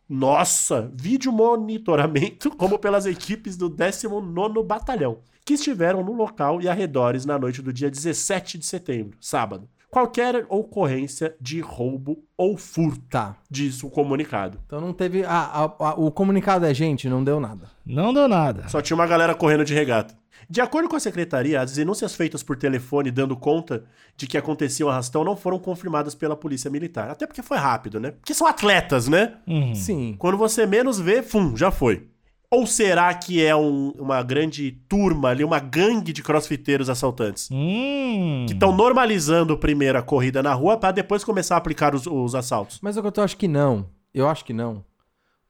nossa, 0.10 0.90
vídeo 0.96 1.32
monitoramento, 1.32 2.50
como 2.56 2.80
pelas 2.80 3.06
equipes 3.06 3.58
do 3.58 3.70
19º 3.70 4.66
Batalhão, 4.66 5.20
que 5.46 5.54
estiveram 5.54 6.04
no 6.04 6.14
local 6.14 6.62
e 6.62 6.68
arredores 6.68 7.26
na 7.26 7.38
noite 7.38 7.62
do 7.62 7.74
dia 7.74 7.92
17 7.92 8.58
de 8.58 8.66
setembro, 8.66 9.18
sábado. 9.20 9.70
Qualquer 9.98 10.46
ocorrência 10.48 11.36
de 11.42 11.60
roubo 11.60 12.24
ou 12.38 12.56
furto, 12.56 13.02
Tá. 13.10 13.36
diz 13.50 13.82
o 13.84 13.90
comunicado. 13.90 14.60
Então 14.68 14.80
não 14.80 14.94
teve. 14.94 15.24
a- 15.24 15.32
a- 15.32 15.64
a- 15.90 15.94
o 15.96 16.12
comunicado 16.12 16.68
é, 16.68 16.74
gente, 16.74 17.10
não 17.10 17.24
deu 17.24 17.40
nada. 17.40 17.72
Não 17.84 18.14
deu 18.14 18.28
nada. 18.28 18.68
Só 18.68 18.80
tinha 18.80 18.94
uma 18.94 19.08
galera 19.08 19.34
correndo 19.34 19.66
de 19.66 19.74
regata. 19.74 20.14
De 20.48 20.62
acordo 20.62 20.88
com 20.88 20.96
a 20.96 21.00
secretaria, 21.00 21.60
as 21.60 21.74
denúncias 21.74 22.14
feitas 22.14 22.44
por 22.44 22.56
telefone 22.56 23.10
dando 23.10 23.36
conta 23.36 23.86
de 24.16 24.28
que 24.28 24.38
acontecia 24.38 24.86
o 24.86 24.90
arrastão 24.90 25.24
não 25.24 25.36
foram 25.36 25.58
confirmadas 25.58 26.14
pela 26.14 26.36
polícia 26.36 26.70
militar. 26.70 27.10
Até 27.10 27.26
porque 27.26 27.42
foi 27.42 27.58
rápido, 27.58 28.00
né? 28.00 28.12
Porque 28.12 28.36
são 28.36 28.46
atletas, 28.46 29.08
né? 29.08 29.34
Uhum. 29.48 29.74
Sim. 29.74 30.16
Quando 30.20 30.38
você 30.38 30.68
menos 30.68 31.00
vê, 31.00 31.24
fum, 31.24 31.58
já 31.58 31.72
foi. 31.72 32.08
Ou 32.50 32.66
será 32.66 33.14
que 33.14 33.44
é 33.44 33.54
um- 33.56 33.92
uma 34.00 34.24
grande 34.24 34.72
turma 34.88 35.30
ali, 35.30 35.44
uma 35.44 35.60
gangue 35.60 36.14
de 36.14 36.24
crossfiteiros 36.24 36.90
assaltantes? 36.90 37.50
Hum. 37.52 38.46
Que 38.48 38.54
estão 38.54 38.74
normalizando 38.76 39.58
primeiro 39.58 39.98
a 39.98 40.02
corrida 40.02 40.42
na 40.42 40.54
rua 40.54 40.78
pra 40.78 40.92
depois 40.92 41.24
começar 41.26 41.56
a 41.56 41.58
aplicar 41.58 41.94
os, 41.94 42.08
os 42.08 42.36
assaltos. 42.36 42.80
Mas 42.82 42.96
eu 42.96 43.04
eu 43.04 43.24
acho 43.24 43.36
que 43.36 43.48
não. 43.50 43.88
Eu 44.14 44.30
acho 44.30 44.46
que 44.46 44.54
não. 44.54 44.84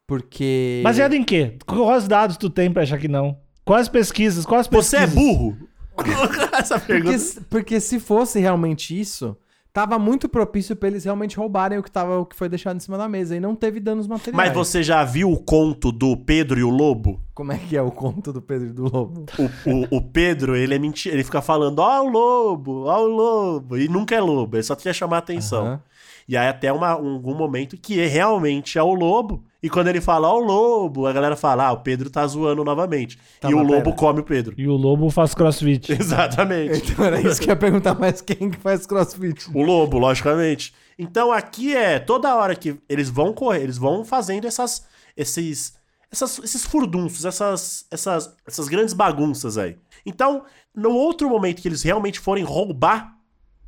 Porque. 0.07 0.81
Baseado 0.83 1.13
em 1.13 1.23
quê? 1.23 1.57
Quais 1.65 2.07
dados 2.07 2.37
tu 2.37 2.49
tem 2.49 2.71
pra 2.71 2.83
achar 2.83 2.97
que 2.97 3.07
não? 3.07 3.37
Quais 3.63 3.87
pesquisas? 3.89 4.45
Quais 4.45 4.67
Você 4.67 4.97
pesquisas? 4.97 5.11
é 5.11 5.15
burro? 5.15 5.57
Essa 6.57 6.79
pergunta. 6.79 7.17
Porque, 7.17 7.41
porque 7.49 7.79
se 7.79 7.99
fosse 7.99 8.39
realmente 8.39 8.97
isso, 8.99 9.35
tava 9.77 9.99
muito 9.99 10.27
propício 10.27 10.75
pra 10.75 10.87
eles 10.87 11.03
realmente 11.03 11.37
roubarem 11.37 11.77
o 11.77 11.83
que, 11.83 11.91
tava, 11.91 12.17
o 12.17 12.25
que 12.25 12.35
foi 12.35 12.49
deixado 12.49 12.77
em 12.77 12.79
cima 12.79 12.97
da 12.97 13.07
mesa. 13.07 13.35
E 13.35 13.39
não 13.39 13.55
teve 13.55 13.79
danos 13.79 14.07
materiais. 14.07 14.35
Mas 14.35 14.51
você 14.51 14.81
já 14.81 15.03
viu 15.03 15.31
o 15.31 15.37
conto 15.37 15.91
do 15.91 16.17
Pedro 16.17 16.59
e 16.59 16.63
o 16.63 16.69
Lobo? 16.71 17.21
Como 17.31 17.51
é 17.51 17.59
que 17.59 17.77
é 17.77 17.81
o 17.83 17.91
conto 17.91 18.33
do 18.33 18.41
Pedro 18.41 18.69
e 18.69 18.71
do 18.71 18.91
Lobo? 18.91 19.25
O, 19.37 19.69
o, 19.69 19.97
o 19.97 20.01
Pedro, 20.01 20.55
ele 20.55 20.73
é 20.73 20.79
mentira. 20.79 21.13
Ele 21.13 21.23
fica 21.23 21.43
falando, 21.43 21.77
ó 21.77 22.01
o 22.01 22.09
lobo, 22.09 22.85
ó 22.85 23.03
o 23.03 23.05
lobo. 23.05 23.77
E 23.77 23.87
nunca 23.87 24.15
é 24.15 24.19
lobo, 24.19 24.55
ele 24.55 24.63
só 24.63 24.75
quer 24.75 24.95
chamar 24.95 25.17
a 25.17 25.19
atenção. 25.19 25.63
Aham. 25.67 25.81
E 26.27 26.35
aí 26.35 26.47
até 26.47 26.73
uma, 26.73 26.99
um, 26.99 27.13
algum 27.13 27.33
momento 27.33 27.77
que 27.77 27.99
é, 27.99 28.05
realmente 28.05 28.77
é 28.77 28.83
o 28.83 28.93
lobo. 28.93 29.45
E 29.63 29.69
quando 29.69 29.87
ele 29.87 30.01
fala, 30.01 30.27
ó 30.27 30.37
o 30.37 30.43
lobo, 30.43 31.07
a 31.07 31.13
galera 31.13 31.37
fala, 31.37 31.67
ah, 31.67 31.71
o 31.71 31.77
Pedro 31.77 32.09
tá 32.09 32.27
zoando 32.27 32.63
novamente. 32.65 33.17
Tá, 33.39 33.49
e 33.49 33.53
o 33.53 33.63
lobo 33.63 33.83
pera. 33.85 33.95
come 33.95 34.19
o 34.19 34.23
Pedro. 34.23 34.53
E 34.57 34.67
o 34.67 34.73
lobo 34.73 35.09
faz 35.09 35.33
crossfit. 35.33 35.91
Exatamente. 35.97 36.91
Então 36.91 37.05
era 37.05 37.21
isso 37.21 37.39
que 37.39 37.47
eu 37.47 37.53
ia 37.53 37.55
perguntar 37.55 37.97
mais 37.97 38.19
quem 38.19 38.49
que 38.49 38.57
faz 38.57 38.85
crossfit. 38.85 39.49
O 39.53 39.63
lobo, 39.63 39.97
logicamente. 39.97 40.73
Então 40.99 41.31
aqui 41.31 41.75
é 41.75 41.97
toda 41.97 42.35
hora 42.35 42.55
que 42.55 42.77
eles 42.89 43.09
vão 43.09 43.31
correr, 43.33 43.61
eles 43.61 43.77
vão 43.77 44.03
fazendo 44.03 44.45
essas, 44.45 44.85
esses, 45.15 45.75
essas, 46.11 46.39
esses 46.39 46.65
furdunços, 46.65 47.23
essas, 47.23 47.85
essas, 47.89 48.35
essas 48.45 48.67
grandes 48.67 48.93
bagunças 48.93 49.57
aí. 49.57 49.77
Então, 50.05 50.43
no 50.75 50.91
outro 50.91 51.29
momento 51.29 51.61
que 51.61 51.67
eles 51.67 51.83
realmente 51.83 52.19
forem 52.19 52.43
roubar, 52.43 53.16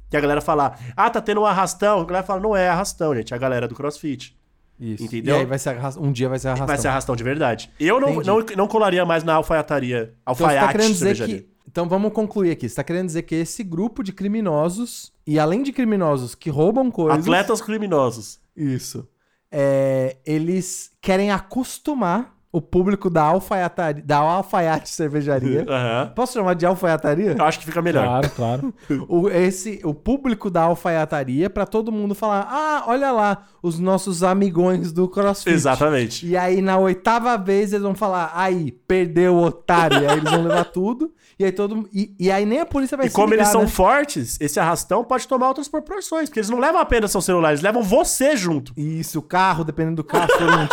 que 0.09 0.17
a 0.17 0.21
galera 0.21 0.41
falar, 0.41 0.79
ah, 0.95 1.09
tá 1.09 1.21
tendo 1.21 1.41
um 1.41 1.45
arrastão, 1.45 2.01
a 2.01 2.05
galera 2.05 2.25
fala, 2.25 2.39
não 2.41 2.55
é 2.55 2.67
arrastão, 2.69 3.13
gente, 3.15 3.33
é 3.33 3.35
a 3.35 3.39
galera 3.39 3.67
do 3.67 3.75
CrossFit. 3.75 4.37
Isso. 4.79 5.03
Entendeu? 5.03 5.35
E 5.35 5.39
aí 5.39 5.45
vai 5.45 5.59
ser 5.59 5.69
arras- 5.69 5.97
um 5.97 6.11
dia 6.11 6.29
vai 6.29 6.39
ser 6.39 6.47
arrastão. 6.47 6.67
Vai 6.67 6.77
ser 6.77 6.87
arrastão 6.87 7.15
de 7.15 7.23
verdade. 7.23 7.69
Eu 7.79 7.99
não, 7.99 8.09
Entendi. 8.21 8.27
não, 8.27 8.45
não 8.57 8.67
colaria 8.67 9.05
mais 9.05 9.23
na 9.25 9.33
alfaiataria, 9.35 10.13
Então 10.21 10.35
você 10.35 10.43
alfaiate 10.43 10.65
tá 10.67 10.71
querendo 10.71 10.93
dizer 10.93 11.05
cervejaria. 11.15 11.41
que. 11.41 11.49
Então 11.67 11.87
vamos 11.87 12.13
concluir 12.13 12.51
aqui. 12.51 12.67
Você 12.69 12.75
tá 12.75 12.83
querendo 12.83 13.05
dizer 13.07 13.23
que 13.23 13.35
esse 13.35 13.61
grupo 13.63 14.01
de 14.01 14.11
criminosos, 14.13 15.11
e 15.27 15.37
além 15.37 15.61
de 15.63 15.71
criminosos 15.73 16.33
que 16.33 16.49
roubam 16.49 16.89
coisas. 16.89 17.19
Atletas 17.19 17.61
criminosos. 17.61 18.39
Isso. 18.55 19.07
É, 19.51 20.17
eles 20.25 20.91
querem 21.01 21.29
acostumar 21.29 22.35
o 22.51 22.59
público 22.59 23.09
da 23.11 23.23
alfaiataria, 23.23 24.03
da 24.03 24.17
alfaiate 24.17 24.89
cervejaria. 24.89 25.65
Aham. 25.69 26.11
Posso 26.15 26.33
chamar 26.33 26.55
de 26.55 26.65
alfaiataria? 26.65 27.35
Eu 27.37 27.45
acho 27.45 27.59
que 27.59 27.65
fica 27.65 27.81
melhor. 27.81 28.05
Claro, 28.05 28.29
claro. 28.31 28.73
o, 29.07 29.29
esse, 29.29 29.79
o 29.83 29.93
público 29.93 30.49
da 30.49 30.63
alfaiataria 30.63 31.49
pra 31.49 31.65
todo 31.65 31.91
mundo 31.91 32.15
falar: 32.15 32.47
ah, 32.49 32.83
olha 32.87 33.11
lá, 33.11 33.45
os 33.61 33.77
nossos 33.77 34.23
amigões 34.23 34.91
do 34.91 35.07
CrossFit. 35.07 35.53
Exatamente. 35.53 36.25
E 36.25 36.35
aí, 36.35 36.61
na 36.61 36.77
oitava 36.77 37.37
vez, 37.37 37.71
eles 37.71 37.83
vão 37.83 37.93
falar: 37.93 38.31
aí, 38.33 38.71
perdeu 38.71 39.35
o 39.35 39.43
otário. 39.43 40.01
e 40.01 40.07
aí 40.07 40.17
eles 40.17 40.31
vão 40.31 40.43
levar 40.43 40.65
tudo. 40.65 41.13
E 41.37 41.45
aí 41.45 41.53
todo 41.53 41.87
E, 41.93 42.13
e 42.19 42.29
aí 42.29 42.45
nem 42.45 42.59
a 42.59 42.65
polícia 42.65 42.97
vai 42.97 43.05
E 43.05 43.09
se 43.09 43.15
como 43.15 43.29
ligar, 43.29 43.43
eles 43.43 43.51
são 43.51 43.61
né? 43.61 43.67
fortes, 43.67 44.37
esse 44.41 44.59
arrastão 44.59 45.05
pode 45.05 45.25
tomar 45.25 45.47
outras 45.47 45.69
proporções. 45.69 46.27
Porque 46.27 46.39
eles 46.39 46.49
não 46.49 46.59
levam 46.59 46.81
apenas 46.81 47.11
seu 47.11 47.21
celular, 47.21 47.51
eles 47.51 47.61
levam 47.61 47.81
você 47.81 48.35
junto. 48.35 48.73
Isso, 48.75 49.19
o 49.19 49.21
carro, 49.21 49.63
dependendo 49.63 49.97
do 49.97 50.03
carro, 50.03 50.27
se 50.31 50.37
for 50.37 50.49
um 50.49 50.67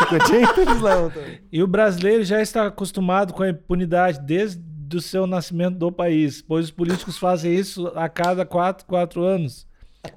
eles 0.61 0.83
levam 0.83 1.11
também. 1.11 1.41
E 1.53 1.63
o 1.67 1.69
brasileiro 1.69 2.25
já 2.25 2.41
está 2.41 2.67
acostumado 2.67 3.35
com 3.35 3.43
a 3.43 3.51
impunidade 3.51 4.21
desde 4.21 4.63
o 4.95 5.01
seu 5.01 5.27
nascimento 5.27 5.77
do 5.77 5.91
país, 5.93 6.41
pois 6.41 6.67
os 6.67 6.71
políticos 6.71 7.19
fazem 7.19 7.55
isso 7.55 7.89
a 7.89 8.09
cada 8.09 8.47
quatro, 8.47 8.87
quatro 8.87 9.23
anos, 9.23 9.67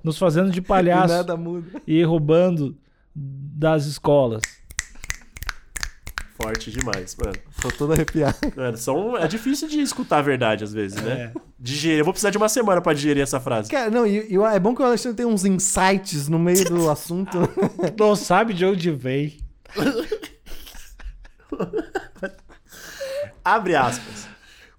nos 0.04 0.18
fazendo 0.18 0.52
de 0.52 0.60
E 0.60 0.62
palhaço 0.62 1.14
nada 1.14 1.36
muda. 1.36 1.82
e 1.88 2.04
roubando 2.04 2.78
das 3.16 3.86
escolas. 3.86 4.42
Forte 6.42 6.72
demais, 6.72 7.18
mano. 7.18 7.36
Tô 7.62 7.70
todo 7.70 7.92
arrepiado. 7.92 8.38
Mano, 8.56 8.78
são... 8.78 9.18
É 9.18 9.28
difícil 9.28 9.68
de 9.68 9.82
escutar 9.82 10.20
a 10.20 10.22
verdade 10.22 10.64
às 10.64 10.72
vezes, 10.72 11.02
né? 11.02 11.34
É. 11.36 11.40
Digerir. 11.60 12.00
Eu 12.00 12.06
vou 12.06 12.14
precisar 12.14 12.30
de 12.30 12.38
uma 12.38 12.48
semana 12.48 12.80
pra 12.80 12.94
digerir 12.94 13.22
essa 13.22 13.42
frase. 13.42 13.70
Cara, 13.70 13.90
não, 13.90 14.08
e, 14.08 14.32
e 14.32 14.38
é 14.38 14.60
bom 14.60 14.74
que 14.74 14.82
o 14.82 14.86
Alexandre 14.86 15.18
tem 15.18 15.26
uns 15.26 15.44
insights 15.44 16.30
no 16.30 16.40
meio 16.40 16.64
do 16.64 16.88
assunto. 16.92 17.38
Não 18.00 18.16
sabe 18.16 18.54
de 18.54 18.64
onde 18.64 18.90
vem. 18.92 19.38
Abre 23.44 23.76
aspas. 23.76 24.28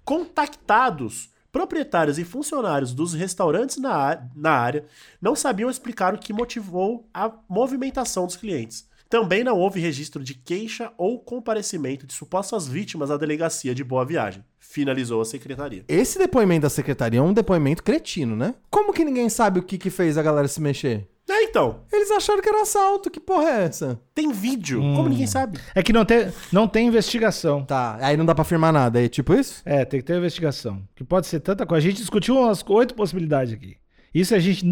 Contactados, 0.03 1.29
proprietários 1.51 2.17
e 2.17 2.23
funcionários 2.23 2.93
dos 2.93 3.13
restaurantes 3.13 3.77
na, 3.77 4.27
na 4.35 4.51
área 4.51 4.85
não 5.21 5.35
sabiam 5.35 5.69
explicar 5.69 6.13
o 6.13 6.19
que 6.19 6.33
motivou 6.33 7.07
a 7.13 7.31
movimentação 7.49 8.25
dos 8.25 8.35
clientes. 8.35 8.89
Também 9.11 9.43
não 9.43 9.59
houve 9.59 9.81
registro 9.81 10.23
de 10.23 10.33
queixa 10.33 10.89
ou 10.97 11.19
comparecimento 11.19 12.07
de 12.07 12.13
supostas 12.13 12.65
vítimas 12.65 13.11
à 13.11 13.17
delegacia 13.17 13.75
de 13.75 13.83
Boa 13.83 14.05
Viagem, 14.05 14.41
finalizou 14.57 15.19
a 15.19 15.25
secretaria. 15.25 15.83
Esse 15.85 16.17
depoimento 16.17 16.61
da 16.61 16.69
secretaria 16.69 17.19
é 17.19 17.21
um 17.21 17.33
depoimento 17.33 17.83
cretino, 17.83 18.37
né? 18.37 18.55
Como 18.69 18.93
que 18.93 19.03
ninguém 19.03 19.27
sabe 19.27 19.59
o 19.59 19.63
que 19.63 19.77
que 19.77 19.89
fez 19.89 20.17
a 20.17 20.23
galera 20.23 20.47
se 20.47 20.61
mexer? 20.61 21.10
É, 21.41 21.45
então, 21.45 21.79
Eles 21.91 22.11
acharam 22.11 22.41
que 22.41 22.47
era 22.49 22.61
assalto, 22.61 23.09
que 23.09 23.19
porra 23.19 23.49
é 23.49 23.63
essa? 23.63 23.99
tem 24.13 24.31
vídeo, 24.31 24.81
Hum. 24.81 24.95
como 24.95 25.09
ninguém 25.09 25.27
sabe. 25.27 25.59
É 25.73 25.81
que 25.81 25.91
não 25.91 26.05
tem, 26.05 26.31
não 26.51 26.67
tem 26.67 26.87
investigação. 26.87 27.63
Tá, 27.63 27.97
aí 28.01 28.15
não 28.15 28.25
dá 28.25 28.35
pra 28.35 28.43
afirmar 28.43 28.71
nada, 28.71 29.03
é 29.03 29.07
tipo 29.07 29.33
isso? 29.33 29.61
É, 29.65 29.83
tem 29.83 29.99
que 29.99 30.05
ter 30.05 30.17
investigação. 30.17 30.81
Que 30.95 31.03
pode 31.03 31.27
ser 31.27 31.39
tanta 31.39 31.65
coisa. 31.65 31.85
A 31.85 31.89
gente 31.89 31.99
discutiu 31.99 32.37
umas 32.37 32.63
oito 32.69 32.93
possibilidades 32.93 33.53
aqui. 33.53 33.77
Isso 34.13 34.35
a 34.35 34.39
gente 34.39 34.65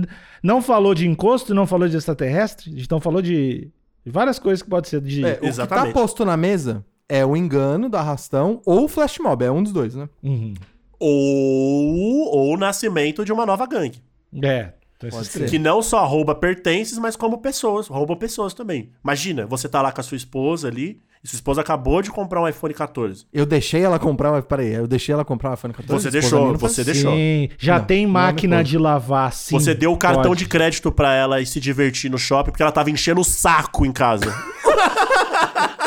não 0.44 0.62
falou 0.62 0.94
de 0.94 1.08
encosto, 1.08 1.54
não 1.56 1.66
falou 1.66 1.88
de 1.88 1.96
extraterrestre, 1.96 2.72
a 2.74 2.78
gente 2.78 2.92
não 2.92 3.00
falou 3.00 3.22
de, 3.22 3.72
várias 4.06 4.38
coisas 4.38 4.62
que 4.62 4.70
pode 4.70 4.88
ser 4.90 5.02
de. 5.02 5.26
É, 5.26 5.40
o 5.42 5.52
que 5.52 5.68
tá 5.68 5.92
posto 5.92 6.26
na 6.26 6.36
mesa 6.36 6.86
é 7.08 7.26
o 7.26 7.36
engano 7.36 7.90
do 7.90 7.98
arrastão 7.98 8.62
ou 8.66 8.84
o 8.84 8.88
flash 8.88 9.18
mob, 9.20 9.44
é 9.44 9.52
um 9.52 9.64
dos 9.64 9.72
dois, 9.72 9.96
né? 9.96 10.10
Uhum. 10.22 10.54
Ou, 11.00 12.36
ou 12.36 12.54
o 12.54 12.58
nascimento 12.58 13.24
de 13.24 13.32
uma 13.32 13.46
nova 13.46 13.66
gangue. 13.66 14.04
É. 14.44 14.74
Então 15.00 15.08
esses 15.08 15.22
Pode 15.22 15.30
três. 15.32 15.50
Que 15.50 15.58
não 15.58 15.82
só 15.82 16.06
rouba 16.06 16.36
pertences, 16.36 16.98
mas 16.98 17.16
como 17.16 17.38
pessoas. 17.38 17.88
Rouba 17.88 18.18
pessoas 18.18 18.54
também. 18.54 18.92
Imagina, 19.02 19.46
você 19.46 19.70
tá 19.70 19.82
lá 19.82 19.94
com 19.94 20.02
a 20.02 20.04
sua 20.04 20.18
esposa 20.18 20.68
ali, 20.68 21.00
e 21.24 21.28
sua 21.28 21.38
esposa 21.38 21.62
acabou 21.62 22.02
de 22.02 22.12
comprar 22.12 22.42
um 22.42 22.48
iPhone 22.48 22.74
14. 22.74 23.26
Eu 23.32 23.46
deixei 23.46 23.82
ela 23.82 23.98
comprar, 23.98 24.32
mas 24.32 24.44
peraí, 24.44 24.74
eu 24.74 24.88
deixei 24.88 25.14
ela 25.14 25.24
comprar 25.24 25.52
o 25.52 25.54
iPhone 25.54 25.74
14? 25.74 26.04
Você 26.04 26.12
deixou, 26.12 26.50
faz 26.50 26.60
você 26.60 26.84
deixou. 26.84 27.14
Sim, 27.14 27.48
já 27.58 27.80
Não, 27.80 27.86
tem 27.86 28.06
máquina 28.06 28.62
de 28.62 28.78
lavar, 28.78 29.32
sim. 29.32 29.58
você 29.58 29.74
deu 29.74 29.94
o 29.94 29.98
cartão 29.98 30.32
pode. 30.32 30.44
de 30.44 30.50
crédito 30.50 30.92
pra 30.92 31.14
ela 31.16 31.40
e 31.40 31.46
se 31.46 31.62
divertir 31.62 32.12
no 32.12 32.18
shopping 32.18 32.52
porque 32.52 32.62
ela 32.62 32.72
tava 32.72 32.92
enchendo 32.92 33.22
o 33.22 33.26
saco 33.26 33.86
em 33.86 33.92
casa. 33.94 34.26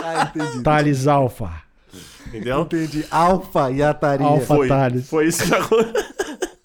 Ah, 0.04 0.30
entendi. 0.34 0.62
Thales 0.62 1.06
Alfa. 1.06 1.50
Entendeu? 2.26 2.62
Entendi. 2.62 3.04
Alfa 3.10 3.70
e 3.70 3.82
Ataria. 3.82 4.26
Alfa. 4.26 4.66
Thales. 4.66 5.08
Foi 5.08 5.26
isso 5.26 5.44
que 5.44 5.54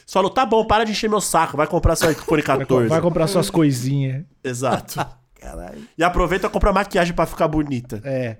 aconteceu. 0.08 0.14
Falou, 0.14 0.30
tá 0.30 0.46
bom, 0.46 0.66
para 0.66 0.84
de 0.84 0.92
encher 0.92 1.10
meu 1.10 1.22
saco, 1.22 1.58
vai 1.58 1.68
comprar 1.68 1.96
seu 1.96 2.10
iPhone 2.12 2.42
14. 2.42 2.88
Vai 2.88 3.02
comprar 3.02 3.28
suas 3.28 3.50
coisinhas. 3.50 4.24
Exato. 4.44 5.06
Caralho. 5.40 5.80
E 5.98 6.04
aproveita 6.04 6.48
e 6.48 6.50
compra 6.50 6.74
maquiagem 6.74 7.14
pra 7.14 7.26
ficar 7.26 7.48
bonita. 7.48 8.02
É. 8.04 8.38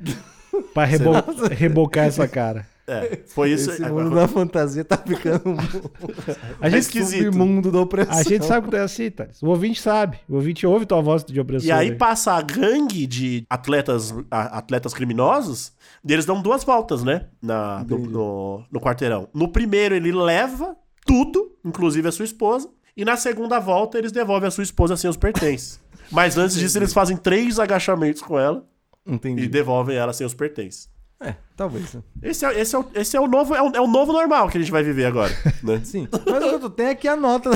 Pra 0.74 0.84
rebo- 0.86 1.12
rebocar 1.52 2.06
essa 2.06 2.28
cara. 2.28 2.66
É, 2.90 3.20
foi 3.28 3.52
isso. 3.52 3.70
Esse 3.70 3.82
mundo 3.84 4.16
da 4.16 4.30
fantasia 4.30 4.84
tá 4.84 4.98
ficando 4.98 5.58
A 6.62 6.70
gente, 6.70 6.80
esquisito. 6.84 7.26
submundo 7.26 7.70
da 7.70 7.82
opressão. 7.82 8.16
a 8.18 8.24
gente 8.24 8.46
sabe 8.46 8.70
que 8.70 8.76
é 8.78 8.80
assim, 8.80 9.12
Thales. 9.12 9.44
O 9.44 9.48
ouvinte 9.48 9.82
sabe. 9.82 10.18
O 10.28 10.36
ouvinte 10.36 10.66
ouve 10.66 10.86
tua 10.86 11.02
voz 11.02 11.24
de 11.26 11.38
opressor. 11.38 11.68
E 11.68 11.72
aí 11.72 11.90
aí. 11.92 11.96
passa 11.98 12.32
a 12.32 12.42
gangue 12.42 13.06
de 13.06 13.46
atletas, 13.50 14.16
atletas 14.32 14.94
criminosos, 14.94 15.74
e 16.08 16.14
eles 16.14 16.26
dão 16.26 16.42
duas 16.42 16.64
voltas, 16.64 17.04
né? 17.04 17.26
Na, 17.42 17.84
no, 17.84 17.98
no- 18.00 18.64
no 18.72 18.80
quarteirão. 18.80 19.28
No 19.34 19.50
primeiro, 19.50 19.94
ele 19.94 20.14
leva 20.14 20.74
tudo, 21.08 21.58
inclusive 21.66 22.08
a 22.08 22.12
sua 22.12 22.26
esposa. 22.26 22.70
E 22.96 23.06
na 23.06 23.16
segunda 23.16 23.60
volta, 23.60 23.98
eles 23.98 24.12
devolvem 24.12 24.48
a 24.48 24.52
sua 24.52 24.64
esposa 24.64 24.98
sem 24.98 25.10
os 25.10 25.18
pertences. 25.18 25.80
Mas 26.12 26.38
antes 26.38 26.56
disso, 26.58 26.78
eles 26.78 26.94
fazem 26.94 27.16
três 27.16 27.60
agachamentos 27.60 28.22
com 28.22 28.38
ela 28.38 28.68
Entendi. 29.06 29.44
e 29.44 29.48
devolvem 29.48 29.96
ela 29.96 30.14
sem 30.14 30.26
os 30.26 30.34
pertences. 30.34 30.90
É, 31.20 31.34
talvez. 31.56 31.94
né? 31.96 32.04
Esse 32.22 32.46
é, 32.46 32.60
esse 32.60 32.76
é, 32.76 32.80
o, 32.80 32.86
esse 32.94 33.18
é 33.18 33.20
o 33.20 33.28
novo 33.28 33.56
é 33.56 33.62
o, 33.62 33.76
é 33.76 33.82
o 33.82 33.88
novo 33.88 34.14
normal 34.14 34.50
que 34.50 34.58
a 34.58 34.62
gente 34.62 34.72
vai 34.72 34.84
viver 34.84 35.06
agora, 35.06 35.34
né? 35.64 35.82
Sim. 35.86 36.08
Mas 36.12 36.44
eu 36.44 36.60
tô- 36.60 36.70
tem 36.70 36.90
aqui 36.90 37.08
a 37.08 37.16
nota. 37.16 37.50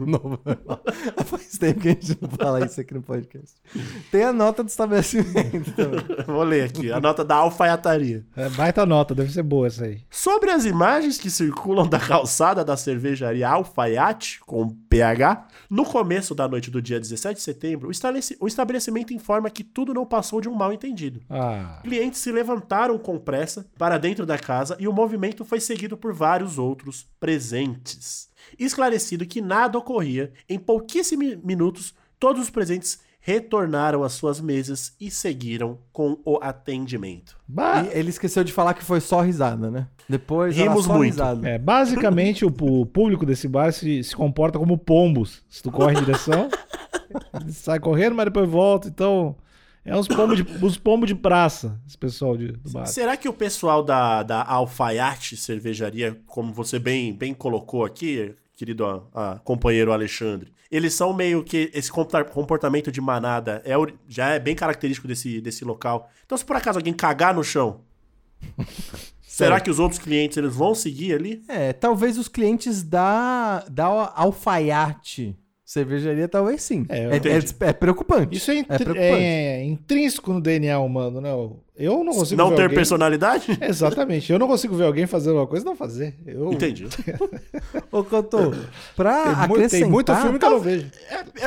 Novo. 0.00 0.40
Faz 1.26 1.58
tempo 1.58 1.80
que 1.80 1.88
a 1.88 1.90
gente 1.92 2.18
não 2.20 2.28
fala 2.30 2.64
isso 2.64 2.80
aqui 2.80 2.94
no 2.94 3.02
podcast. 3.02 3.54
Tem 4.10 4.24
a 4.24 4.32
nota 4.32 4.62
do 4.62 4.68
estabelecimento 4.68 5.72
também. 5.72 6.00
Vou 6.26 6.42
ler 6.42 6.64
aqui, 6.64 6.90
a 6.90 7.00
nota 7.00 7.24
da 7.24 7.36
alfaiataria. 7.36 8.24
É, 8.36 8.48
baita 8.50 8.86
nota, 8.86 9.14
deve 9.14 9.30
ser 9.32 9.42
boa 9.42 9.66
essa 9.66 9.84
aí. 9.84 10.00
Sobre 10.10 10.50
as 10.50 10.64
imagens 10.64 11.18
que 11.18 11.30
circulam 11.30 11.86
da 11.86 11.98
calçada 12.00 12.64
da 12.64 12.76
cervejaria 12.76 13.48
Alfaiate, 13.48 14.40
com 14.46 14.68
PH, 14.88 15.46
no 15.68 15.84
começo 15.84 16.34
da 16.34 16.48
noite 16.48 16.70
do 16.70 16.80
dia 16.80 16.98
17 16.98 17.36
de 17.36 17.42
setembro, 17.42 17.88
o 17.88 17.90
estabeleci- 17.90 18.36
o 18.40 18.46
estabelecimento 18.46 19.12
informa 19.12 19.50
que 19.50 19.62
tudo 19.62 19.92
não 19.92 20.06
passou 20.06 20.40
de 20.40 20.48
um 20.48 20.54
mal 20.54 20.72
entendido. 20.72 21.20
Ah. 21.28 21.80
Clientes 21.82 22.20
se 22.20 22.32
levantaram 22.38 22.96
com 22.98 23.18
pressa 23.18 23.66
para 23.76 23.98
dentro 23.98 24.24
da 24.24 24.38
casa 24.38 24.76
e 24.78 24.86
o 24.86 24.92
movimento 24.92 25.44
foi 25.44 25.58
seguido 25.60 25.96
por 25.96 26.12
vários 26.14 26.58
outros 26.58 27.06
presentes. 27.18 28.28
Esclarecido 28.58 29.26
que 29.26 29.40
nada 29.40 29.76
ocorria, 29.76 30.32
em 30.48 30.58
pouquíssimos 30.58 31.36
minutos, 31.42 31.94
todos 32.18 32.42
os 32.42 32.50
presentes 32.50 33.00
retornaram 33.20 34.04
às 34.04 34.12
suas 34.12 34.40
mesas 34.40 34.94
e 34.98 35.10
seguiram 35.10 35.78
com 35.92 36.18
o 36.24 36.38
atendimento. 36.40 37.36
Ba- 37.46 37.82
E 37.82 37.98
ele 37.98 38.08
esqueceu 38.10 38.42
de 38.44 38.52
falar 38.52 38.72
que 38.74 38.82
foi 38.84 39.00
só 39.00 39.20
risada, 39.20 39.70
né? 39.70 39.88
Depois 40.08 40.56
Rimos 40.56 40.86
só 40.86 40.94
muito. 40.96 41.12
risada. 41.12 41.46
É, 41.46 41.58
basicamente, 41.58 42.44
o, 42.46 42.48
o 42.48 42.86
público 42.86 43.26
desse 43.26 43.46
bar 43.48 43.72
se, 43.72 44.02
se 44.02 44.16
comporta 44.16 44.58
como 44.58 44.78
pombos. 44.78 45.42
Se 45.48 45.62
tu 45.62 45.70
corre 45.70 45.94
em 45.98 46.04
direção, 46.04 46.48
ele 47.42 47.52
sai 47.52 47.78
correndo, 47.80 48.14
mas 48.14 48.24
depois 48.26 48.48
volta. 48.48 48.88
Então, 48.88 49.36
é 49.88 49.96
uns 49.96 50.08
pombos 50.08 50.36
de, 50.36 50.64
os 50.64 50.76
pombos 50.76 51.08
de 51.08 51.14
praça, 51.14 51.80
esse 51.86 51.96
pessoal 51.96 52.36
de, 52.36 52.52
do 52.52 52.70
bar. 52.70 52.86
Será 52.86 53.16
que 53.16 53.28
o 53.28 53.32
pessoal 53.32 53.82
da, 53.82 54.22
da 54.22 54.44
Alfaiate 54.44 55.36
Cervejaria, 55.36 56.20
como 56.26 56.52
você 56.52 56.78
bem, 56.78 57.12
bem 57.12 57.32
colocou 57.34 57.84
aqui, 57.84 58.34
querido 58.54 58.84
ah, 58.84 59.02
ah, 59.14 59.40
companheiro 59.42 59.92
Alexandre, 59.92 60.52
eles 60.70 60.94
são 60.94 61.12
meio 61.12 61.42
que. 61.42 61.70
Esse 61.72 61.90
comporta- 61.90 62.30
comportamento 62.30 62.92
de 62.92 63.00
manada 63.00 63.62
é, 63.64 63.72
já 64.06 64.28
é 64.30 64.38
bem 64.38 64.54
característico 64.54 65.08
desse, 65.08 65.40
desse 65.40 65.64
local. 65.64 66.10
Então, 66.26 66.36
se 66.36 66.44
por 66.44 66.56
acaso 66.56 66.78
alguém 66.78 66.92
cagar 66.92 67.34
no 67.34 67.42
chão, 67.42 67.80
será 69.22 69.60
que 69.60 69.70
os 69.70 69.78
outros 69.78 69.98
clientes 69.98 70.36
eles 70.36 70.54
vão 70.54 70.74
seguir 70.74 71.14
ali? 71.14 71.42
É, 71.48 71.72
talvez 71.72 72.18
os 72.18 72.28
clientes 72.28 72.82
da, 72.82 73.64
da 73.70 74.12
alfaiate 74.14 75.36
cervejaria, 75.70 76.26
talvez 76.26 76.62
sim. 76.62 76.86
É, 76.88 77.04
eu 77.04 77.10
É, 77.12 77.16
é- 77.16 77.68
é 77.68 77.72
preocupante. 77.74 78.36
Isso 78.38 78.50
é, 78.50 78.56
intri- 78.56 78.84
preocupante. 78.84 79.22
é 79.22 79.64
intrínseco 79.64 80.32
no 80.32 80.40
DNA 80.40 80.78
humano, 80.78 81.20
né? 81.20 81.30
Eu 81.76 82.02
não 82.02 82.12
consigo 82.14 82.38
Não 82.38 82.48
ver 82.50 82.56
ter 82.56 82.62
alguém... 82.62 82.74
personalidade? 82.76 83.46
Exatamente. 83.60 84.32
Eu 84.32 84.38
não 84.38 84.48
consigo 84.48 84.74
ver 84.74 84.84
alguém 84.84 85.06
fazendo 85.06 85.36
uma 85.36 85.46
coisa 85.46 85.64
e 85.64 85.68
não 85.68 85.76
fazer. 85.76 86.14
Eu... 86.26 86.52
Entendi. 86.52 86.86
Ô, 87.92 88.02
Cotô, 88.02 88.52
pra 88.96 89.22
Tem, 89.22 89.32
acrescentar... 89.44 89.70
tem 89.82 89.84
muito 89.90 90.16
filme 90.16 90.38
que 90.38 90.44
eu 90.44 90.50
não 90.50 90.58
vejo. 90.60 90.90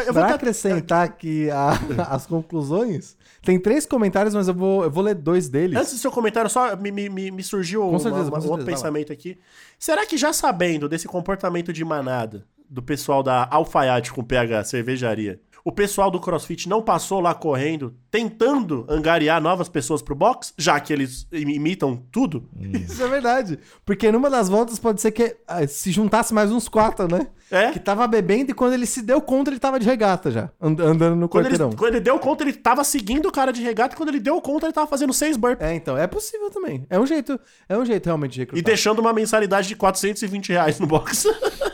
Eu 0.06 0.14
vou 0.14 0.24
Pra 0.24 0.36
acrescentar 0.36 1.04
aqui 1.04 1.50
a- 1.50 1.80
as 2.16 2.26
conclusões, 2.28 3.18
tem 3.42 3.60
três 3.60 3.86
comentários, 3.88 4.34
mas 4.36 4.48
eu 4.48 4.54
vou, 4.54 4.84
eu 4.84 4.92
vou 4.92 5.04
ler 5.04 5.16
dois 5.16 5.50
deles. 5.50 5.76
Antes 5.78 5.94
do 5.94 5.98
seu 6.00 6.12
comentário, 6.12 6.50
só 6.50 6.76
me, 6.78 6.92
me, 6.92 7.10
me- 7.32 7.44
surgiu 7.44 7.82
uma- 7.90 8.00
certeza, 8.00 8.26
uma- 8.30 8.30
um 8.30 8.36
outro 8.36 8.42
certeza, 8.42 8.66
vai 8.66 8.74
lá. 8.76 8.78
pensamento 8.78 9.12
aqui. 9.12 9.38
Será 9.80 10.06
que 10.06 10.16
já 10.16 10.32
sabendo 10.32 10.88
desse 10.88 11.08
comportamento 11.08 11.74
de 11.74 11.84
manada 11.84 12.46
do 12.72 12.82
pessoal 12.82 13.22
da 13.22 13.48
Alfaiate 13.52 14.12
com 14.14 14.24
PH 14.24 14.64
Cervejaria, 14.64 15.40
o 15.64 15.72
pessoal 15.72 16.10
do 16.10 16.20
CrossFit 16.20 16.68
não 16.68 16.82
passou 16.82 17.20
lá 17.20 17.36
correndo, 17.36 17.94
tentando 18.10 18.84
angariar 18.90 19.40
novas 19.40 19.70
pessoas 19.70 20.02
pro 20.02 20.16
box, 20.16 20.56
já 20.58 20.80
que 20.80 20.92
eles 20.92 21.28
im- 21.32 21.52
imitam 21.52 22.04
tudo? 22.12 22.50
Isso 22.60 23.04
é 23.04 23.08
verdade. 23.08 23.60
Porque 23.86 24.12
numa 24.12 24.28
das 24.28 24.50
voltas 24.50 24.80
pode 24.80 25.00
ser 25.02 25.12
que 25.12 25.36
ah, 25.48 25.68
se 25.68 25.92
juntasse 25.92 26.34
mais 26.34 26.52
uns 26.52 26.68
quatro, 26.68 27.08
né? 27.08 27.28
É? 27.52 27.70
Que 27.72 27.80
tava 27.80 28.08
bebendo 28.08 28.50
e 28.50 28.54
quando 28.56 28.74
ele 28.74 28.88
se 28.88 29.04
deu 29.04 29.22
conta, 29.22 29.52
ele 29.52 29.60
tava 29.60 29.80
de 29.80 29.86
regata 29.86 30.32
já. 30.32 30.50
and- 30.60 30.80
andando 30.82 31.16
no 31.16 31.30
Quando 31.30 31.46
ele, 31.46 31.54
quarteirão. 31.56 31.78
quando 31.78 31.94
ele 31.94 32.00
deu 32.04 32.18
conta, 32.18 32.44
ele 32.44 32.54
tava 32.54 32.84
seguindo 32.84 33.28
o 33.28 33.32
cara 33.32 33.52
de 33.54 33.62
regata, 33.62 33.94
e 33.94 33.98
quando 33.98 34.10
ele 34.10 34.20
deu 34.22 34.42
conta, 34.42 34.66
ele 34.66 34.74
tava 34.74 34.88
fazendo 34.88 35.14
seis 35.14 35.38
burpees. 35.38 35.70
É, 35.70 35.76
então, 35.76 35.96
é 35.96 36.08
possível 36.08 36.50
também. 36.50 36.88
É 36.90 36.98
um 37.00 37.06
jeito, 37.06 37.40
é 37.70 37.78
um 37.78 37.86
jeito 37.86 38.06
realmente 38.08 38.32
de 38.34 38.40
E 38.40 38.44
recrutar. 38.46 38.64
deixando 38.64 38.98
uma 39.00 39.14
mensalidade 39.14 39.68
de 39.68 39.76
420 39.76 40.50
reais 40.50 40.80
no 40.80 40.88
box. 40.88 41.28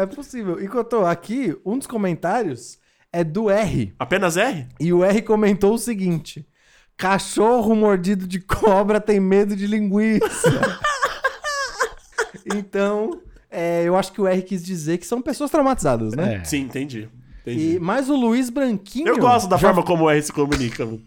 É 0.00 0.06
possível. 0.06 0.62
E 0.62 0.68
Cotô, 0.68 1.04
aqui, 1.04 1.56
um 1.64 1.76
dos 1.76 1.86
comentários 1.86 2.78
é 3.12 3.24
do 3.24 3.50
R. 3.50 3.94
Apenas 3.98 4.36
R? 4.36 4.66
E 4.78 4.92
o 4.92 5.02
R 5.04 5.22
comentou 5.22 5.74
o 5.74 5.78
seguinte: 5.78 6.46
Cachorro 6.96 7.74
mordido 7.74 8.26
de 8.26 8.40
cobra 8.40 9.00
tem 9.00 9.18
medo 9.18 9.56
de 9.56 9.66
linguiça. 9.66 10.26
então, 12.54 13.20
é, 13.50 13.84
eu 13.84 13.96
acho 13.96 14.12
que 14.12 14.20
o 14.20 14.26
R 14.26 14.42
quis 14.42 14.64
dizer 14.64 14.98
que 14.98 15.06
são 15.06 15.20
pessoas 15.20 15.50
traumatizadas, 15.50 16.14
né? 16.14 16.36
É. 16.36 16.44
Sim, 16.44 16.60
entendi. 16.60 17.08
entendi. 17.42 17.76
E, 17.76 17.80
mas 17.80 18.08
o 18.08 18.16
Luiz 18.16 18.50
Branquinho. 18.50 19.08
Eu 19.08 19.18
gosto 19.18 19.48
da 19.48 19.56
já- 19.56 19.68
forma 19.68 19.82
como 19.82 20.04
o 20.04 20.10
R 20.10 20.22
se 20.22 20.32
comunica. 20.32 20.84
mano. 20.86 21.02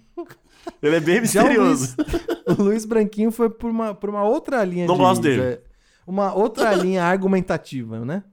Ele 0.81 0.95
é 0.95 0.99
bem 0.99 1.15
já 1.25 1.43
o 1.43 1.47
misterioso. 1.47 1.95
Luiz, 1.97 2.15
o 2.59 2.63
Luiz 2.63 2.85
Branquinho 2.85 3.31
foi 3.31 3.49
por 3.49 3.69
uma, 3.69 3.95
por 3.95 4.09
uma 4.09 4.23
outra 4.23 4.63
linha 4.63 4.85
Não 4.85 4.95
de- 4.95 5.01
gosto 5.01 5.21
dele. 5.21 5.41
de- 5.55 5.59
uma 6.05 6.33
outra 6.33 6.73
linha 6.73 7.03
argumentativa, 7.03 8.03
né? 8.03 8.23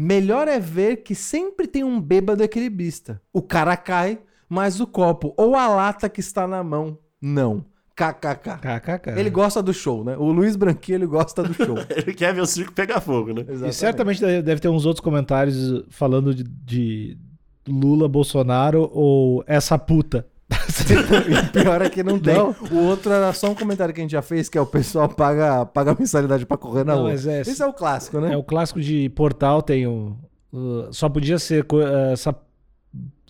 Melhor 0.00 0.46
é 0.46 0.60
ver 0.60 0.98
que 0.98 1.12
sempre 1.12 1.66
tem 1.66 1.82
um 1.82 2.00
bêbado 2.00 2.40
equilibrista. 2.44 3.20
O 3.32 3.42
cara 3.42 3.76
cai, 3.76 4.20
mas 4.48 4.78
o 4.78 4.86
copo 4.86 5.34
ou 5.36 5.56
a 5.56 5.66
lata 5.66 6.08
que 6.08 6.20
está 6.20 6.46
na 6.46 6.62
mão, 6.62 6.96
não. 7.20 7.64
KKK. 7.96 8.58
KKK. 8.60 9.18
Ele 9.18 9.28
gosta 9.28 9.60
do 9.60 9.74
show, 9.74 10.04
né? 10.04 10.16
O 10.16 10.30
Luiz 10.30 10.54
Branquinho, 10.54 10.98
ele 10.98 11.06
gosta 11.06 11.42
do 11.42 11.52
show. 11.52 11.76
Ele 11.90 12.14
quer 12.14 12.32
ver 12.32 12.42
o 12.42 12.46
circo 12.46 12.72
pegar 12.72 13.00
fogo, 13.00 13.32
né? 13.32 13.44
E 13.66 13.72
certamente 13.72 14.20
deve 14.20 14.40
deve 14.40 14.60
ter 14.60 14.68
uns 14.68 14.86
outros 14.86 15.02
comentários 15.02 15.84
falando 15.88 16.32
de, 16.32 16.44
de 16.44 17.18
Lula, 17.66 18.08
Bolsonaro 18.08 18.88
ou 18.92 19.42
essa 19.48 19.76
puta. 19.76 20.24
E 20.50 21.34
o 21.48 21.52
pior 21.52 21.82
é 21.82 21.90
que 21.90 22.02
não 22.02 22.18
tem. 22.18 22.34
Não. 22.34 22.54
O 22.70 22.84
outro 22.86 23.12
era 23.12 23.32
só 23.32 23.50
um 23.50 23.54
comentário 23.54 23.92
que 23.92 24.00
a 24.00 24.04
gente 24.04 24.12
já 24.12 24.22
fez, 24.22 24.48
que 24.48 24.56
é 24.56 24.60
o 24.60 24.66
pessoal 24.66 25.08
paga, 25.08 25.66
paga 25.66 25.94
mensalidade 25.98 26.46
pra 26.46 26.56
correr 26.56 26.84
na 26.84 26.94
Não, 26.94 27.02
rua. 27.02 27.12
é- 27.12 27.40
Esse 27.42 27.62
é 27.62 27.66
o 27.66 27.72
clássico, 27.72 28.20
né? 28.20 28.32
É 28.32 28.36
o 28.36 28.42
clássico 28.42 28.80
de 28.80 29.08
portal, 29.10 29.60
tem 29.60 29.86
o. 29.86 30.16
o- 30.52 30.92
só 30.92 31.08
podia 31.08 31.38
ser 31.38 31.64
co- 31.64 31.82
essa, 31.82 32.34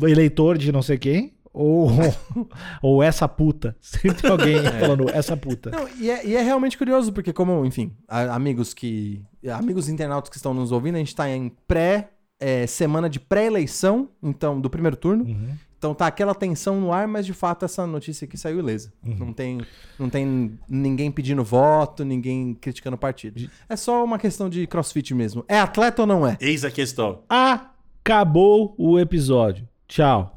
eleitor 0.00 0.56
de 0.58 0.70
não 0.72 0.82
sei 0.82 0.98
quem. 0.98 1.34
Ou, 1.52 1.88
ou 2.82 3.02
essa 3.02 3.26
puta. 3.26 3.74
Sempre 3.80 4.22
tem 4.22 4.30
alguém 4.30 4.62
falando 4.62 5.08
essa 5.10 5.36
puta. 5.36 5.70
Não, 5.70 5.88
e 5.98 6.08
é, 6.10 6.24
e 6.24 6.36
é 6.36 6.42
realmente 6.42 6.78
curioso, 6.78 7.12
porque 7.12 7.32
como, 7.32 7.64
enfim, 7.64 7.92
a- 8.06 8.34
amigos 8.34 8.72
que... 8.72 9.22
Amigos 9.52 9.88
internautas 9.88 10.30
que 10.30 10.36
estão 10.36 10.52
nos 10.54 10.70
ouvindo, 10.70 10.96
a 10.96 10.98
gente 10.98 11.16
tá 11.16 11.28
em 11.28 11.48
pré... 11.66 12.10
é, 12.38 12.64
semana 12.68 13.08
de 13.10 13.18
pré-eleição, 13.18 14.08
então, 14.22 14.60
do 14.60 14.70
primeiro 14.70 14.96
turno. 14.96 15.24
Uhum. 15.24 15.48
Então 15.78 15.94
tá 15.94 16.08
aquela 16.08 16.34
tensão 16.34 16.80
no 16.80 16.92
ar, 16.92 17.06
mas 17.06 17.24
de 17.24 17.32
fato 17.32 17.64
essa 17.64 17.86
notícia 17.86 18.24
aqui 18.24 18.36
saiu 18.36 18.58
ilesa. 18.58 18.92
Não, 19.02 19.32
tem, 19.32 19.60
não 19.96 20.10
tem 20.10 20.58
ninguém 20.68 21.10
pedindo 21.10 21.44
voto, 21.44 22.04
ninguém 22.04 22.52
criticando 22.60 22.96
o 22.96 22.98
partido. 22.98 23.48
É 23.68 23.76
só 23.76 24.04
uma 24.04 24.18
questão 24.18 24.50
de 24.50 24.66
crossfit 24.66 25.14
mesmo. 25.14 25.44
É 25.46 25.58
atleta 25.60 26.02
ou 26.02 26.06
não 26.06 26.26
é? 26.26 26.36
Eis 26.40 26.64
a 26.64 26.70
questão. 26.70 27.20
Acabou 27.28 28.74
o 28.76 28.98
episódio. 28.98 29.68
Tchau. 29.86 30.34